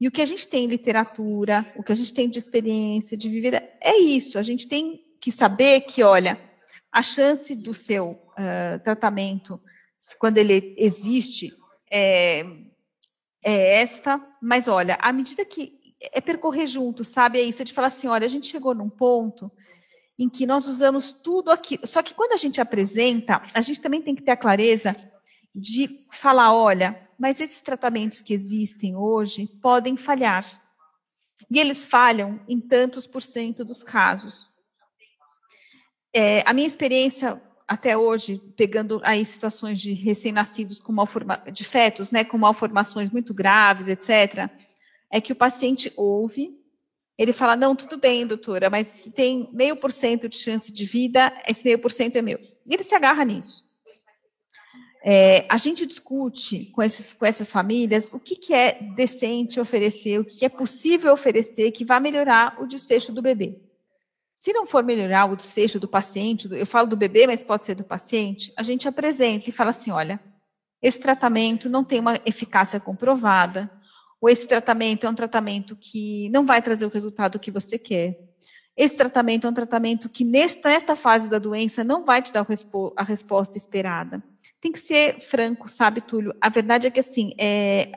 e 0.00 0.06
o 0.06 0.12
que 0.12 0.22
a 0.22 0.26
gente 0.26 0.46
tem 0.46 0.64
em 0.64 0.68
literatura, 0.68 1.70
o 1.76 1.82
que 1.82 1.92
a 1.92 1.94
gente 1.94 2.12
tem 2.12 2.28
de 2.28 2.38
experiência, 2.38 3.16
de 3.16 3.28
vivida, 3.28 3.62
é 3.80 3.96
isso. 3.96 4.38
A 4.38 4.42
gente 4.42 4.68
tem 4.68 5.00
que 5.20 5.32
saber 5.32 5.80
que, 5.82 6.02
olha, 6.02 6.40
a 6.92 7.02
chance 7.02 7.54
do 7.56 7.74
seu 7.74 8.10
uh, 8.10 8.78
tratamento, 8.84 9.60
quando 10.20 10.38
ele 10.38 10.74
existe, 10.78 11.52
é, 11.90 12.44
é 13.42 13.80
esta, 13.80 14.24
mas 14.40 14.68
olha, 14.68 14.96
à 15.00 15.12
medida 15.12 15.44
que 15.44 15.78
é 16.12 16.20
percorrer 16.20 16.68
junto, 16.68 17.02
sabe? 17.02 17.38
É 17.38 17.42
isso, 17.42 17.62
é 17.62 17.64
de 17.64 17.72
falar 17.72 17.88
assim: 17.88 18.06
olha, 18.06 18.24
a 18.24 18.28
gente 18.28 18.46
chegou 18.46 18.74
num 18.74 18.88
ponto 18.88 19.50
em 20.18 20.28
que 20.28 20.46
nós 20.46 20.66
usamos 20.66 21.12
tudo 21.12 21.50
aqui. 21.50 21.78
Só 21.84 22.02
que 22.02 22.14
quando 22.14 22.32
a 22.32 22.36
gente 22.36 22.60
apresenta, 22.60 23.40
a 23.54 23.60
gente 23.60 23.80
também 23.80 24.02
tem 24.02 24.14
que 24.14 24.22
ter 24.22 24.32
a 24.32 24.36
clareza 24.36 24.94
de 25.54 25.88
falar: 26.12 26.52
olha, 26.52 27.08
mas 27.18 27.40
esses 27.40 27.60
tratamentos 27.60 28.20
que 28.20 28.34
existem 28.34 28.96
hoje 28.96 29.46
podem 29.62 29.96
falhar. 29.96 30.44
E 31.50 31.58
eles 31.58 31.86
falham 31.86 32.40
em 32.48 32.60
tantos 32.60 33.06
por 33.06 33.22
cento 33.22 33.64
dos 33.64 33.82
casos. 33.82 34.58
É, 36.12 36.42
a 36.46 36.52
minha 36.52 36.66
experiência 36.66 37.40
até 37.66 37.96
hoje, 37.96 38.38
pegando 38.56 39.00
aí 39.04 39.24
situações 39.24 39.78
de 39.80 39.92
recém-nascidos 39.92 40.80
com 40.80 40.90
malforma, 40.90 41.36
de 41.52 41.64
fetos, 41.64 42.10
né, 42.10 42.24
com 42.24 42.38
malformações 42.38 43.10
muito 43.10 43.34
graves, 43.34 43.88
etc., 43.88 44.50
é 45.10 45.20
que 45.20 45.32
o 45.32 45.36
paciente 45.36 45.92
ouve, 45.96 46.58
ele 47.18 47.32
fala, 47.32 47.56
não, 47.56 47.74
tudo 47.74 47.98
bem, 47.98 48.24
doutora, 48.24 48.70
mas 48.70 48.86
se 48.86 49.10
tem 49.10 49.50
meio 49.52 49.76
por 49.76 49.92
cento 49.92 50.28
de 50.28 50.36
chance 50.36 50.72
de 50.72 50.84
vida, 50.84 51.36
esse 51.48 51.64
meio 51.64 51.80
por 51.80 51.90
cento 51.90 52.16
é 52.16 52.22
meu. 52.22 52.38
E 52.38 52.72
ele 52.72 52.84
se 52.84 52.94
agarra 52.94 53.24
nisso. 53.24 53.66
É, 55.02 55.44
a 55.48 55.56
gente 55.56 55.86
discute 55.86 56.66
com, 56.66 56.82
esses, 56.82 57.12
com 57.12 57.26
essas 57.26 57.50
famílias 57.50 58.08
o 58.12 58.20
que, 58.20 58.36
que 58.36 58.54
é 58.54 58.78
decente 58.94 59.58
oferecer, 59.58 60.20
o 60.20 60.24
que, 60.24 60.36
que 60.36 60.44
é 60.44 60.48
possível 60.48 61.12
oferecer 61.12 61.72
que 61.72 61.84
vai 61.84 61.98
melhorar 61.98 62.56
o 62.62 62.66
desfecho 62.66 63.12
do 63.12 63.22
bebê. 63.22 63.60
Se 64.34 64.52
não 64.52 64.64
for 64.64 64.84
melhorar 64.84 65.26
o 65.26 65.34
desfecho 65.34 65.80
do 65.80 65.88
paciente, 65.88 66.48
eu 66.52 66.66
falo 66.66 66.86
do 66.86 66.96
bebê, 66.96 67.26
mas 67.26 67.42
pode 67.42 67.66
ser 67.66 67.74
do 67.74 67.82
paciente, 67.82 68.52
a 68.56 68.62
gente 68.62 68.86
apresenta 68.86 69.50
e 69.50 69.52
fala 69.52 69.70
assim: 69.70 69.90
olha, 69.90 70.20
esse 70.80 71.00
tratamento 71.00 71.68
não 71.68 71.82
tem 71.82 71.98
uma 71.98 72.20
eficácia 72.24 72.78
comprovada, 72.78 73.68
ou 74.20 74.28
esse 74.28 74.46
tratamento 74.48 75.06
é 75.06 75.10
um 75.10 75.14
tratamento 75.14 75.76
que 75.76 76.28
não 76.30 76.44
vai 76.44 76.60
trazer 76.60 76.86
o 76.86 76.90
resultado 76.90 77.38
que 77.38 77.50
você 77.50 77.78
quer. 77.78 78.18
Esse 78.76 78.96
tratamento 78.96 79.46
é 79.46 79.50
um 79.50 79.54
tratamento 79.54 80.08
que, 80.08 80.24
nesta, 80.24 80.68
nesta 80.68 80.94
fase 80.94 81.28
da 81.28 81.38
doença, 81.38 81.82
não 81.82 82.04
vai 82.04 82.22
te 82.22 82.32
dar 82.32 82.46
a 82.96 83.02
resposta 83.02 83.56
esperada. 83.56 84.22
Tem 84.60 84.72
que 84.72 84.78
ser 84.78 85.20
franco, 85.20 85.68
sabe, 85.68 86.00
Túlio? 86.00 86.34
A 86.40 86.48
verdade 86.48 86.86
é 86.86 86.90
que, 86.90 87.00
assim, 87.00 87.32
é, 87.38 87.90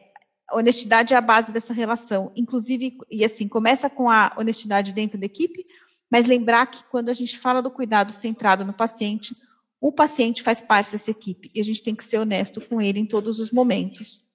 honestidade 0.52 1.14
é 1.14 1.18
a 1.18 1.22
base 1.22 1.52
dessa 1.52 1.74
relação. 1.74 2.32
Inclusive, 2.36 2.98
e 3.10 3.24
assim, 3.24 3.48
começa 3.48 3.90
com 3.90 4.10
a 4.10 4.34
honestidade 4.38 4.94
dentro 4.94 5.20
da 5.20 5.26
equipe, 5.26 5.64
mas 6.10 6.28
lembrar 6.28 6.68
que 6.68 6.84
quando 6.86 7.10
a 7.10 7.14
gente 7.14 7.38
fala 7.38 7.62
do 7.62 7.72
cuidado 7.72 8.12
centrado 8.12 8.66
no 8.66 8.74
paciente, 8.74 9.34
o 9.80 9.92
paciente 9.92 10.44
faz 10.44 10.62
parte 10.62 10.92
dessa 10.92 11.12
equipe 11.12 11.50
e 11.56 11.60
a 11.60 11.64
gente 11.64 11.82
tem 11.82 11.96
que 11.96 12.04
ser 12.04 12.20
honesto 12.20 12.62
com 12.62 12.82
ele 12.82 13.00
em 13.00 13.06
todos 13.06 13.40
os 13.40 13.52
momentos. 13.52 14.31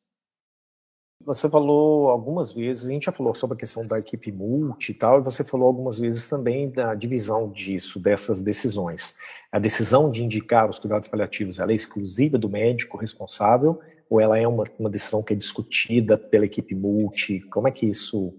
Você 1.24 1.48
falou 1.48 2.08
algumas 2.08 2.52
vezes, 2.52 2.84
a 2.84 2.90
gente 2.90 3.06
já 3.06 3.12
falou 3.12 3.34
sobre 3.34 3.56
a 3.56 3.58
questão 3.58 3.84
da 3.84 3.98
equipe 3.98 4.30
multi 4.30 4.90
e 4.90 4.94
tal, 4.94 5.18
e 5.18 5.24
você 5.24 5.42
falou 5.42 5.66
algumas 5.66 5.98
vezes 5.98 6.28
também 6.28 6.70
da 6.70 6.94
divisão 6.94 7.50
disso, 7.50 7.98
dessas 7.98 8.40
decisões. 8.40 9.14
A 9.50 9.58
decisão 9.58 10.12
de 10.12 10.22
indicar 10.22 10.70
os 10.70 10.78
cuidados 10.78 11.08
paliativos, 11.08 11.58
ela 11.58 11.72
é 11.72 11.74
exclusiva 11.74 12.38
do 12.38 12.48
médico 12.48 12.96
responsável 12.96 13.80
ou 14.08 14.20
ela 14.20 14.38
é 14.38 14.46
uma, 14.46 14.64
uma 14.78 14.90
decisão 14.90 15.22
que 15.22 15.32
é 15.32 15.36
discutida 15.36 16.16
pela 16.16 16.44
equipe 16.44 16.76
multi? 16.76 17.40
Como 17.50 17.66
é 17.66 17.72
que 17.72 17.86
isso 17.86 18.32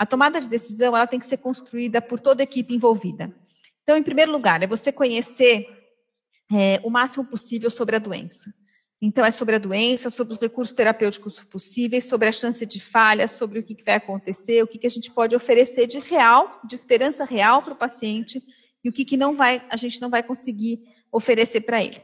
a 0.00 0.06
tomada 0.06 0.40
de 0.40 0.48
decisão 0.48 0.96
ela 0.96 1.06
tem 1.06 1.20
que 1.20 1.26
ser 1.26 1.36
construída 1.36 2.00
por 2.00 2.18
toda 2.18 2.42
a 2.42 2.44
equipe 2.44 2.74
envolvida. 2.74 3.30
Então, 3.82 3.98
em 3.98 4.02
primeiro 4.02 4.32
lugar, 4.32 4.62
é 4.62 4.66
você 4.66 4.90
conhecer 4.90 5.66
é, 6.50 6.80
o 6.82 6.88
máximo 6.88 7.26
possível 7.26 7.68
sobre 7.68 7.96
a 7.96 7.98
doença. 7.98 8.50
Então, 9.02 9.24
é 9.24 9.30
sobre 9.30 9.54
a 9.54 9.58
doença, 9.58 10.10
sobre 10.10 10.34
os 10.34 10.38
recursos 10.38 10.76
terapêuticos 10.76 11.40
possíveis, 11.40 12.04
sobre 12.04 12.28
a 12.28 12.32
chance 12.32 12.66
de 12.66 12.78
falha, 12.78 13.26
sobre 13.26 13.58
o 13.58 13.62
que 13.62 13.82
vai 13.82 13.94
acontecer, 13.94 14.62
o 14.62 14.66
que 14.66 14.86
a 14.86 14.90
gente 14.90 15.10
pode 15.10 15.34
oferecer 15.34 15.86
de 15.86 15.98
real, 15.98 16.60
de 16.64 16.74
esperança 16.74 17.24
real 17.24 17.62
para 17.62 17.72
o 17.72 17.76
paciente 17.76 18.42
e 18.84 18.90
o 18.90 18.92
que, 18.92 19.16
não 19.16 19.34
vai, 19.34 19.62
a 19.70 19.76
gente 19.76 20.00
não 20.02 20.10
vai 20.10 20.22
conseguir 20.22 20.82
oferecer 21.10 21.62
para 21.62 21.82
ele. 21.82 22.00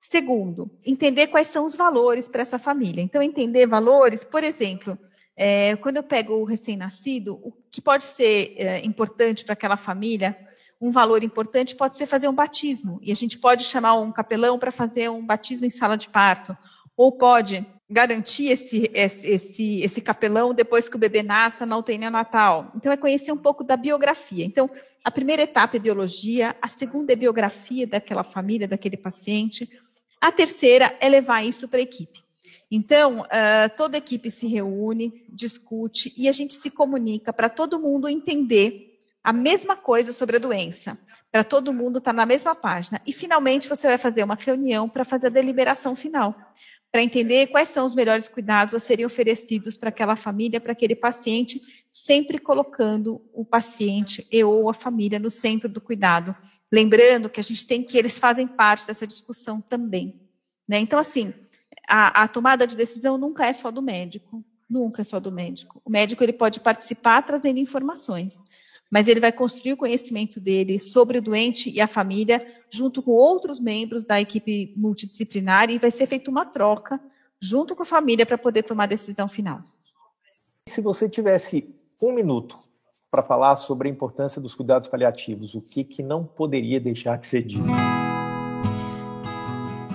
Segundo, 0.00 0.70
entender 0.84 1.26
quais 1.26 1.48
são 1.48 1.66
os 1.66 1.76
valores 1.76 2.26
para 2.26 2.40
essa 2.40 2.58
família. 2.58 3.02
Então, 3.02 3.22
entender 3.22 3.66
valores, 3.66 4.24
por 4.24 4.42
exemplo, 4.42 4.98
é, 5.36 5.76
quando 5.76 5.98
eu 5.98 6.02
pego 6.02 6.34
o 6.34 6.44
recém-nascido, 6.44 7.38
o 7.42 7.52
que 7.70 7.82
pode 7.82 8.04
ser 8.04 8.54
é, 8.56 8.84
importante 8.84 9.44
para 9.44 9.52
aquela 9.52 9.76
família, 9.76 10.38
um 10.80 10.90
valor 10.90 11.22
importante 11.22 11.76
pode 11.76 11.96
ser 11.96 12.06
fazer 12.06 12.26
um 12.28 12.34
batismo. 12.34 12.98
E 13.02 13.12
a 13.12 13.14
gente 13.14 13.38
pode 13.38 13.64
chamar 13.64 13.94
um 13.94 14.10
capelão 14.10 14.58
para 14.58 14.72
fazer 14.72 15.10
um 15.10 15.24
batismo 15.24 15.66
em 15.66 15.70
sala 15.70 15.96
de 15.96 16.08
parto. 16.08 16.56
Ou 16.96 17.12
pode 17.12 17.66
garantir 17.88 18.46
esse, 18.46 18.90
esse, 18.94 19.80
esse 19.80 20.00
capelão 20.00 20.54
depois 20.54 20.88
que 20.88 20.96
o 20.96 20.98
bebê 20.98 21.22
nasça 21.22 21.66
na 21.66 21.76
UTI 21.76 21.98
neonatal. 21.98 22.70
Então, 22.74 22.92
é 22.92 22.96
conhecer 22.96 23.32
um 23.32 23.36
pouco 23.36 23.64
da 23.64 23.76
biografia. 23.76 24.44
Então, 24.44 24.68
a 25.04 25.10
primeira 25.10 25.42
etapa 25.42 25.76
é 25.76 25.80
biologia, 25.80 26.56
a 26.62 26.68
segunda 26.68 27.12
é 27.12 27.16
biografia 27.16 27.86
daquela 27.86 28.22
família, 28.22 28.68
daquele 28.68 28.96
paciente, 28.96 29.68
a 30.20 30.30
terceira 30.30 30.96
é 31.00 31.08
levar 31.08 31.44
isso 31.44 31.66
para 31.66 31.80
a 31.80 31.82
equipe. 31.82 32.20
Então, 32.70 33.22
uh, 33.22 33.76
toda 33.76 33.96
a 33.96 33.98
equipe 33.98 34.30
se 34.30 34.46
reúne, 34.46 35.24
discute 35.28 36.12
e 36.16 36.28
a 36.28 36.32
gente 36.32 36.54
se 36.54 36.70
comunica 36.70 37.32
para 37.32 37.48
todo 37.48 37.80
mundo 37.80 38.08
entender 38.08 38.89
a 39.22 39.32
mesma 39.32 39.76
coisa 39.76 40.12
sobre 40.12 40.36
a 40.36 40.40
doença, 40.40 40.98
para 41.30 41.44
todo 41.44 41.72
mundo 41.72 41.98
estar 41.98 42.10
tá 42.10 42.16
na 42.16 42.26
mesma 42.26 42.54
página. 42.54 43.00
E, 43.06 43.12
finalmente, 43.12 43.68
você 43.68 43.86
vai 43.86 43.98
fazer 43.98 44.24
uma 44.24 44.34
reunião 44.34 44.88
para 44.88 45.04
fazer 45.04 45.28
a 45.28 45.30
deliberação 45.30 45.94
final, 45.94 46.34
para 46.90 47.02
entender 47.02 47.46
quais 47.48 47.68
são 47.68 47.84
os 47.86 47.94
melhores 47.94 48.28
cuidados 48.28 48.74
a 48.74 48.78
serem 48.78 49.06
oferecidos 49.06 49.76
para 49.76 49.90
aquela 49.90 50.16
família, 50.16 50.60
para 50.60 50.72
aquele 50.72 50.96
paciente, 50.96 51.60
sempre 51.90 52.38
colocando 52.38 53.22
o 53.32 53.44
paciente 53.44 54.26
e 54.30 54.42
ou 54.42 54.68
a 54.68 54.74
família 54.74 55.18
no 55.18 55.30
centro 55.30 55.68
do 55.68 55.80
cuidado. 55.80 56.34
Lembrando 56.72 57.28
que 57.28 57.40
a 57.40 57.42
gente 57.42 57.66
tem 57.66 57.82
que 57.82 57.98
eles 57.98 58.18
fazem 58.18 58.46
parte 58.46 58.86
dessa 58.86 59.06
discussão 59.06 59.60
também. 59.60 60.20
Né? 60.66 60.78
Então, 60.78 60.98
assim, 60.98 61.34
a, 61.88 62.22
a 62.22 62.28
tomada 62.28 62.66
de 62.66 62.76
decisão 62.76 63.18
nunca 63.18 63.46
é 63.46 63.52
só 63.52 63.70
do 63.70 63.82
médico, 63.82 64.44
nunca 64.68 65.02
é 65.02 65.04
só 65.04 65.18
do 65.18 65.32
médico. 65.32 65.82
O 65.84 65.90
médico 65.90 66.22
ele 66.22 66.32
pode 66.32 66.60
participar 66.60 67.22
trazendo 67.22 67.58
informações, 67.58 68.38
mas 68.90 69.06
ele 69.06 69.20
vai 69.20 69.30
construir 69.30 69.74
o 69.74 69.76
conhecimento 69.76 70.40
dele 70.40 70.78
sobre 70.78 71.18
o 71.18 71.22
doente 71.22 71.70
e 71.70 71.80
a 71.80 71.86
família, 71.86 72.44
junto 72.68 73.00
com 73.00 73.12
outros 73.12 73.60
membros 73.60 74.04
da 74.04 74.20
equipe 74.20 74.74
multidisciplinar, 74.76 75.70
e 75.70 75.78
vai 75.78 75.90
ser 75.90 76.06
feita 76.06 76.30
uma 76.30 76.44
troca 76.44 77.00
junto 77.40 77.76
com 77.76 77.82
a 77.82 77.86
família 77.86 78.26
para 78.26 78.36
poder 78.36 78.64
tomar 78.64 78.84
a 78.84 78.88
decisão 78.88 79.28
final. 79.28 79.60
Se 80.66 80.80
você 80.80 81.08
tivesse 81.08 81.74
um 82.02 82.12
minuto 82.12 82.56
para 83.10 83.22
falar 83.22 83.56
sobre 83.56 83.88
a 83.88 83.90
importância 83.90 84.40
dos 84.40 84.54
cuidados 84.54 84.88
paliativos, 84.88 85.54
o 85.54 85.60
que, 85.60 85.84
que 85.84 86.02
não 86.02 86.24
poderia 86.24 86.80
deixar 86.80 87.16
de 87.16 87.26
ser 87.26 87.42
dito? 87.42 87.64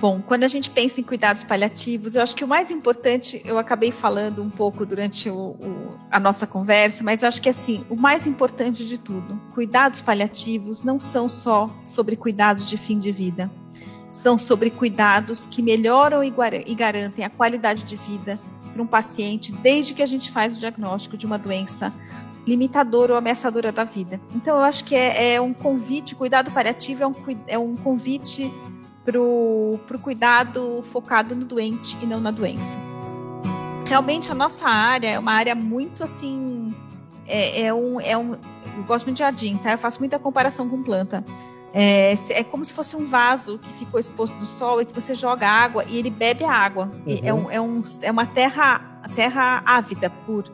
Bom, 0.06 0.22
quando 0.22 0.44
a 0.44 0.46
gente 0.46 0.70
pensa 0.70 1.00
em 1.00 1.02
cuidados 1.02 1.42
paliativos, 1.42 2.14
eu 2.14 2.22
acho 2.22 2.36
que 2.36 2.44
o 2.44 2.46
mais 2.46 2.70
importante, 2.70 3.42
eu 3.44 3.58
acabei 3.58 3.90
falando 3.90 4.40
um 4.40 4.48
pouco 4.48 4.86
durante 4.86 5.28
o, 5.28 5.36
o, 5.36 5.98
a 6.12 6.20
nossa 6.20 6.46
conversa, 6.46 7.02
mas 7.02 7.24
acho 7.24 7.42
que 7.42 7.48
assim, 7.48 7.84
o 7.90 7.96
mais 7.96 8.24
importante 8.24 8.86
de 8.86 8.98
tudo, 8.98 9.36
cuidados 9.52 10.00
paliativos 10.00 10.84
não 10.84 11.00
são 11.00 11.28
só 11.28 11.68
sobre 11.84 12.14
cuidados 12.14 12.68
de 12.68 12.76
fim 12.76 13.00
de 13.00 13.10
vida, 13.10 13.50
são 14.08 14.38
sobre 14.38 14.70
cuidados 14.70 15.44
que 15.44 15.60
melhoram 15.60 16.22
e, 16.22 16.32
e 16.66 16.74
garantem 16.76 17.24
a 17.24 17.28
qualidade 17.28 17.82
de 17.82 17.96
vida 17.96 18.38
para 18.72 18.80
um 18.80 18.86
paciente 18.86 19.50
desde 19.54 19.92
que 19.92 20.02
a 20.04 20.06
gente 20.06 20.30
faz 20.30 20.56
o 20.56 20.60
diagnóstico 20.60 21.16
de 21.16 21.26
uma 21.26 21.36
doença 21.36 21.92
limitadora 22.46 23.14
ou 23.14 23.18
ameaçadora 23.18 23.72
da 23.72 23.82
vida. 23.82 24.20
Então, 24.32 24.56
eu 24.56 24.62
acho 24.62 24.84
que 24.84 24.94
é, 24.94 25.34
é 25.34 25.40
um 25.40 25.52
convite, 25.52 26.14
cuidado 26.14 26.52
paliativo 26.52 27.02
é 27.02 27.06
um, 27.08 27.14
é 27.48 27.58
um 27.58 27.74
convite 27.74 28.48
para 29.06 29.96
o 29.96 30.00
cuidado 30.02 30.82
focado 30.82 31.34
no 31.34 31.44
doente 31.44 31.96
e 32.02 32.06
não 32.06 32.20
na 32.20 32.30
doença. 32.30 32.78
Realmente, 33.88 34.32
a 34.32 34.34
nossa 34.34 34.68
área 34.68 35.08
é 35.08 35.18
uma 35.18 35.32
área 35.32 35.54
muito 35.54 36.02
assim. 36.02 36.74
É, 37.26 37.62
é 37.62 37.74
um, 37.74 38.00
é 38.00 38.18
um. 38.18 38.32
Eu 38.76 38.82
gosto 38.84 39.06
muito 39.06 39.16
de 39.16 39.22
jardim, 39.22 39.56
tá? 39.58 39.72
Eu 39.72 39.78
faço 39.78 40.00
muita 40.00 40.18
comparação 40.18 40.68
com 40.68 40.82
planta. 40.82 41.24
É, 41.72 42.14
é, 42.30 42.42
como 42.42 42.64
se 42.64 42.72
fosse 42.72 42.96
um 42.96 43.04
vaso 43.04 43.58
que 43.58 43.68
ficou 43.74 44.00
exposto 44.00 44.36
do 44.38 44.46
sol 44.46 44.80
e 44.80 44.86
que 44.86 44.94
você 44.94 45.14
joga 45.14 45.46
água 45.46 45.84
e 45.86 45.98
ele 45.98 46.10
bebe 46.10 46.42
a 46.42 46.50
água. 46.50 46.90
Uhum. 47.06 47.20
É, 47.22 47.34
um, 47.34 47.50
é, 47.50 47.60
um, 47.60 47.82
é 48.02 48.10
uma 48.10 48.26
terra, 48.26 49.00
terra 49.14 49.62
ávida 49.64 50.10
por, 50.24 50.44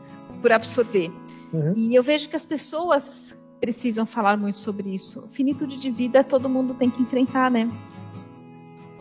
por 0.41 0.51
absorver. 0.51 1.11
Uhum. 1.51 1.73
E 1.75 1.95
eu 1.95 2.03
vejo 2.03 2.29
que 2.29 2.35
as 2.35 2.45
pessoas 2.45 3.35
precisam 3.59 4.05
falar 4.05 4.37
muito 4.37 4.59
sobre 4.59 4.93
isso. 4.93 5.25
Finitude 5.29 5.77
de 5.77 5.89
vida 5.89 6.23
todo 6.23 6.49
mundo 6.49 6.73
tem 6.73 6.89
que 6.89 7.01
enfrentar, 7.01 7.49
né? 7.49 7.69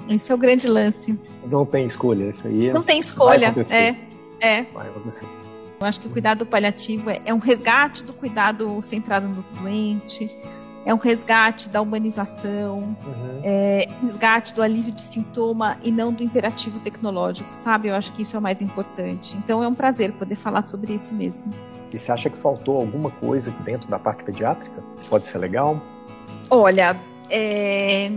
Esse 0.09 0.33
é 0.33 0.35
o 0.35 0.39
grande 0.39 0.69
lance. 0.69 1.19
Não 1.47 1.65
tem 1.65 1.87
escolha. 1.87 2.31
Isso 2.31 2.47
aí 2.47 2.69
é... 2.69 2.73
Não 2.73 2.83
tem 2.83 2.99
escolha. 2.99 3.55
É. 3.71 3.97
É. 4.41 4.65
Vai 4.73 4.89
acontecer. 4.89 5.27
Eu 5.81 5.87
acho 5.87 6.01
que 6.01 6.07
o 6.07 6.11
cuidado 6.11 6.47
paliativo 6.47 7.11
é, 7.11 7.21
é 7.25 7.35
um 7.35 7.39
resgate 7.39 8.05
do 8.05 8.13
cuidado 8.13 8.81
centrado 8.83 9.29
no 9.29 9.43
doente, 9.61 10.31
é 10.85 10.95
um 10.95 10.97
resgate 10.97 11.69
da 11.69 11.81
humanização, 11.81 12.97
uhum. 13.05 13.41
é 13.43 13.89
resgate 14.01 14.55
do 14.55 14.63
alívio 14.63 14.93
de 14.93 15.03
sintoma 15.03 15.77
e 15.83 15.91
não 15.91 16.13
do 16.13 16.23
imperativo 16.23 16.79
tecnológico, 16.81 17.53
sabe? 17.53 17.89
Eu 17.89 17.95
acho 17.95 18.13
que 18.13 18.23
isso 18.23 18.37
é 18.37 18.39
o 18.39 18.43
mais 18.43 18.63
importante. 18.63 19.37
Então 19.37 19.63
é 19.63 19.69
um 19.69 19.75
prazer 19.75 20.13
poder 20.13 20.37
falar 20.37 20.63
sobre 20.63 20.93
isso 20.93 21.15
mesmo. 21.15 21.47
E 21.93 21.99
você 21.99 22.11
acha 22.11 22.31
que 22.31 22.39
faltou 22.39 22.77
alguma 22.79 23.11
coisa 23.11 23.53
dentro 23.65 23.89
da 23.89 23.99
parte 23.99 24.25
pediátrica? 24.25 24.83
Pode 25.09 25.27
ser 25.27 25.39
legal? 25.39 25.81
Olha, 26.49 26.97
é... 27.29 28.09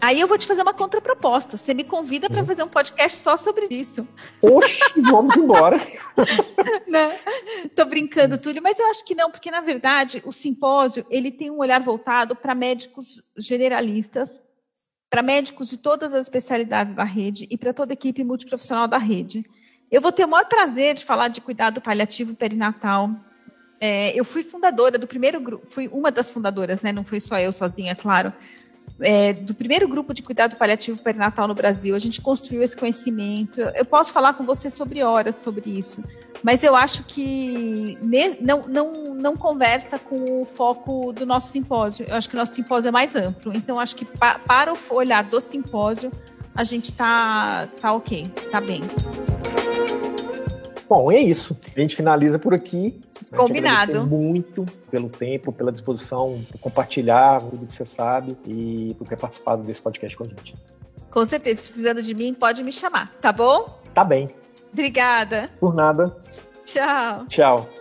Aí 0.00 0.20
eu 0.20 0.26
vou 0.26 0.36
te 0.36 0.46
fazer 0.46 0.62
uma 0.62 0.72
contraproposta. 0.72 1.56
Você 1.56 1.72
me 1.72 1.84
convida 1.84 2.28
para 2.28 2.40
uhum. 2.40 2.46
fazer 2.46 2.62
um 2.62 2.68
podcast 2.68 3.18
só 3.18 3.36
sobre 3.36 3.66
isso. 3.70 4.06
Oxi, 4.42 5.00
vamos 5.02 5.36
embora. 5.36 5.76
né? 6.86 7.18
Tô 7.74 7.84
brincando, 7.84 8.38
Túlio, 8.38 8.62
mas 8.62 8.78
eu 8.78 8.88
acho 8.90 9.04
que 9.04 9.14
não, 9.14 9.30
porque 9.30 9.50
na 9.50 9.60
verdade 9.60 10.22
o 10.24 10.32
simpósio 10.32 11.06
ele 11.10 11.30
tem 11.30 11.50
um 11.50 11.58
olhar 11.58 11.80
voltado 11.80 12.36
para 12.36 12.54
médicos 12.54 13.22
generalistas, 13.38 14.42
para 15.08 15.22
médicos 15.22 15.68
de 15.68 15.78
todas 15.78 16.14
as 16.14 16.24
especialidades 16.26 16.94
da 16.94 17.04
rede 17.04 17.46
e 17.50 17.56
para 17.56 17.72
toda 17.72 17.92
a 17.92 17.94
equipe 17.94 18.22
multiprofissional 18.22 18.86
da 18.86 18.98
rede. 18.98 19.44
Eu 19.90 20.00
vou 20.00 20.12
ter 20.12 20.24
o 20.24 20.28
maior 20.28 20.46
prazer 20.46 20.94
de 20.94 21.04
falar 21.04 21.28
de 21.28 21.40
cuidado 21.40 21.80
paliativo 21.80 22.34
perinatal. 22.36 23.10
É, 23.80 24.12
eu 24.18 24.24
fui 24.24 24.42
fundadora 24.42 24.98
do 24.98 25.06
primeiro 25.06 25.40
grupo, 25.40 25.66
fui 25.68 25.88
uma 25.88 26.10
das 26.10 26.30
fundadoras, 26.30 26.80
né? 26.80 26.92
Não 26.92 27.04
fui 27.04 27.20
só 27.20 27.40
eu 27.40 27.50
sozinha, 27.50 27.96
claro, 27.96 28.32
é, 29.00 29.32
do 29.32 29.54
primeiro 29.54 29.88
grupo 29.88 30.12
de 30.12 30.22
cuidado 30.22 30.56
paliativo 30.56 31.00
perinatal 31.00 31.48
no 31.48 31.54
Brasil. 31.54 31.94
A 31.94 31.98
gente 31.98 32.20
construiu 32.20 32.62
esse 32.62 32.76
conhecimento. 32.76 33.60
Eu 33.60 33.84
posso 33.84 34.12
falar 34.12 34.34
com 34.34 34.44
você 34.44 34.70
sobre 34.70 35.02
horas 35.02 35.36
sobre 35.36 35.70
isso, 35.70 36.04
mas 36.42 36.62
eu 36.64 36.76
acho 36.76 37.04
que 37.04 37.98
ne, 38.02 38.36
não, 38.40 38.66
não, 38.68 39.14
não 39.14 39.36
conversa 39.36 39.98
com 39.98 40.42
o 40.42 40.44
foco 40.44 41.12
do 41.12 41.26
nosso 41.26 41.50
simpósio. 41.50 42.06
Eu 42.08 42.14
acho 42.14 42.28
que 42.28 42.34
o 42.34 42.38
nosso 42.38 42.54
simpósio 42.54 42.88
é 42.88 42.92
mais 42.92 43.14
amplo. 43.14 43.52
Então, 43.54 43.78
acho 43.78 43.96
que 43.96 44.04
pa, 44.04 44.38
para 44.38 44.72
o 44.72 44.78
olhar 44.94 45.24
do 45.24 45.40
simpósio, 45.40 46.12
a 46.54 46.64
gente 46.64 46.86
está 46.86 47.68
tá 47.80 47.92
ok, 47.92 48.30
está 48.36 48.60
bem. 48.60 48.82
Bom, 50.90 51.12
é 51.12 51.20
isso. 51.20 51.56
A 51.76 51.80
gente 51.80 51.94
finaliza 51.94 52.36
por 52.36 52.52
aqui. 52.52 53.00
Combinado. 53.36 54.04
muito 54.04 54.66
pelo 54.90 55.08
tempo, 55.08 55.52
pela 55.52 55.70
disposição, 55.70 56.44
por 56.50 56.58
compartilhar 56.58 57.40
tudo 57.40 57.64
que 57.64 57.72
você 57.72 57.86
sabe 57.86 58.36
e 58.44 58.92
por 58.98 59.06
ter 59.06 59.16
participado 59.16 59.62
desse 59.62 59.80
podcast 59.80 60.16
com 60.16 60.24
a 60.24 60.26
gente. 60.26 60.56
Com 61.08 61.24
certeza, 61.24 61.62
precisando 61.62 62.02
de 62.02 62.12
mim, 62.12 62.34
pode 62.34 62.64
me 62.64 62.72
chamar, 62.72 63.14
tá 63.20 63.30
bom? 63.30 63.66
Tá 63.94 64.02
bem. 64.02 64.30
Obrigada. 64.72 65.48
Por 65.60 65.74
nada. 65.76 66.16
Tchau. 66.64 67.24
Tchau. 67.28 67.79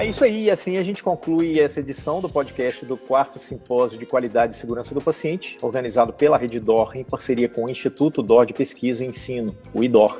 É 0.00 0.06
isso 0.06 0.24
aí, 0.24 0.50
assim 0.50 0.78
a 0.78 0.82
gente 0.82 1.02
conclui 1.02 1.60
essa 1.60 1.78
edição 1.78 2.22
do 2.22 2.28
podcast 2.30 2.86
do 2.86 2.96
quarto 2.96 3.38
simpósio 3.38 3.98
de 3.98 4.06
qualidade 4.06 4.54
e 4.54 4.58
segurança 4.58 4.94
do 4.94 5.00
paciente, 5.02 5.58
organizado 5.60 6.10
pela 6.10 6.38
Rede 6.38 6.58
DOR 6.58 6.96
em 6.96 7.04
parceria 7.04 7.50
com 7.50 7.66
o 7.66 7.70
Instituto 7.70 8.22
DOR 8.22 8.46
de 8.46 8.54
Pesquisa 8.54 9.04
e 9.04 9.08
Ensino, 9.08 9.54
o 9.74 9.84
IDOR. 9.84 10.18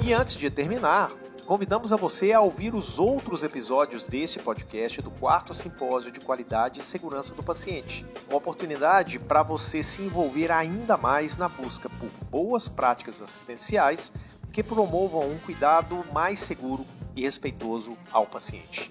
E 0.00 0.14
antes 0.14 0.36
de 0.36 0.48
terminar, 0.48 1.10
convidamos 1.44 1.92
a 1.92 1.96
você 1.96 2.30
a 2.32 2.40
ouvir 2.40 2.72
os 2.72 3.00
outros 3.00 3.42
episódios 3.42 4.06
desse 4.06 4.38
podcast 4.38 5.02
do 5.02 5.10
quarto 5.10 5.52
simpósio 5.52 6.12
de 6.12 6.20
qualidade 6.20 6.78
e 6.78 6.84
segurança 6.84 7.34
do 7.34 7.42
paciente. 7.42 8.06
Uma 8.28 8.38
oportunidade 8.38 9.18
para 9.18 9.42
você 9.42 9.82
se 9.82 10.02
envolver 10.02 10.52
ainda 10.52 10.96
mais 10.96 11.36
na 11.36 11.48
busca 11.48 11.90
por 11.90 12.08
boas 12.30 12.68
práticas 12.68 13.20
assistenciais 13.20 14.12
que 14.52 14.62
promovam 14.62 15.28
um 15.28 15.38
cuidado 15.38 16.04
mais 16.12 16.38
seguro 16.38 16.86
e 17.14 17.22
respeitoso 17.22 17.96
ao 18.10 18.26
paciente. 18.26 18.90